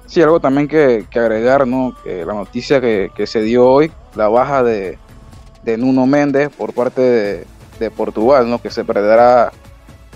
[0.06, 1.92] Sí, algo también que, agregar, ¿no?
[2.04, 4.96] Que la noticia que, se dio hoy, la baja de,
[5.76, 7.44] Nuno Méndez por parte
[7.80, 8.62] de, Portugal, ¿no?
[8.62, 9.50] Que se perderá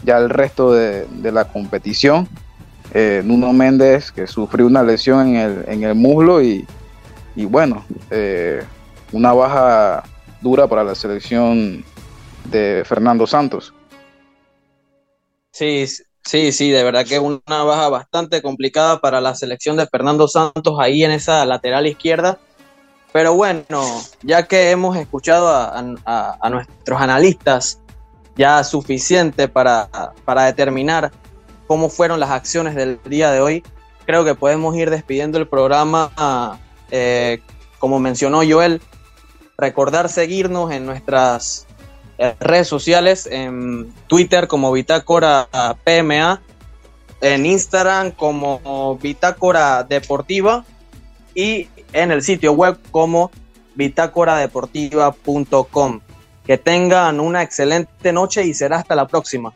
[0.02, 2.28] ya el resto de, la competición.
[2.94, 6.66] Eh, Nuno Méndez que sufrió una lesión en el, en el muslo y,
[7.36, 8.62] bueno, eh,
[9.12, 10.02] una baja
[10.42, 11.84] dura para la selección
[12.50, 13.72] de Fernando Santos.
[15.52, 15.86] Sí,
[16.24, 20.76] sí, sí, de verdad que una baja bastante complicada para la selección de Fernando Santos
[20.78, 22.38] ahí en esa lateral izquierda.
[23.12, 23.84] Pero bueno,
[24.22, 27.78] ya que hemos escuchado a, nuestros analistas,
[28.36, 29.88] ya suficiente para,
[30.24, 31.12] para determinar
[31.66, 33.62] cómo fueron las acciones del día de hoy,
[34.04, 36.58] creo que podemos ir despidiendo el programa,
[36.90, 37.40] eh,
[37.78, 38.80] como mencionó Joel,
[39.56, 41.66] recordar seguirnos en nuestras
[42.18, 45.48] eh, redes sociales, en Twitter como Bitácora
[45.84, 46.40] PMA,
[47.20, 50.64] en Instagram como Bitácora Deportiva
[51.34, 53.30] y en el sitio web como
[53.74, 56.00] bitácoradeportiva.com.
[56.44, 59.52] Que tengan una excelente noche y será hasta la próxima.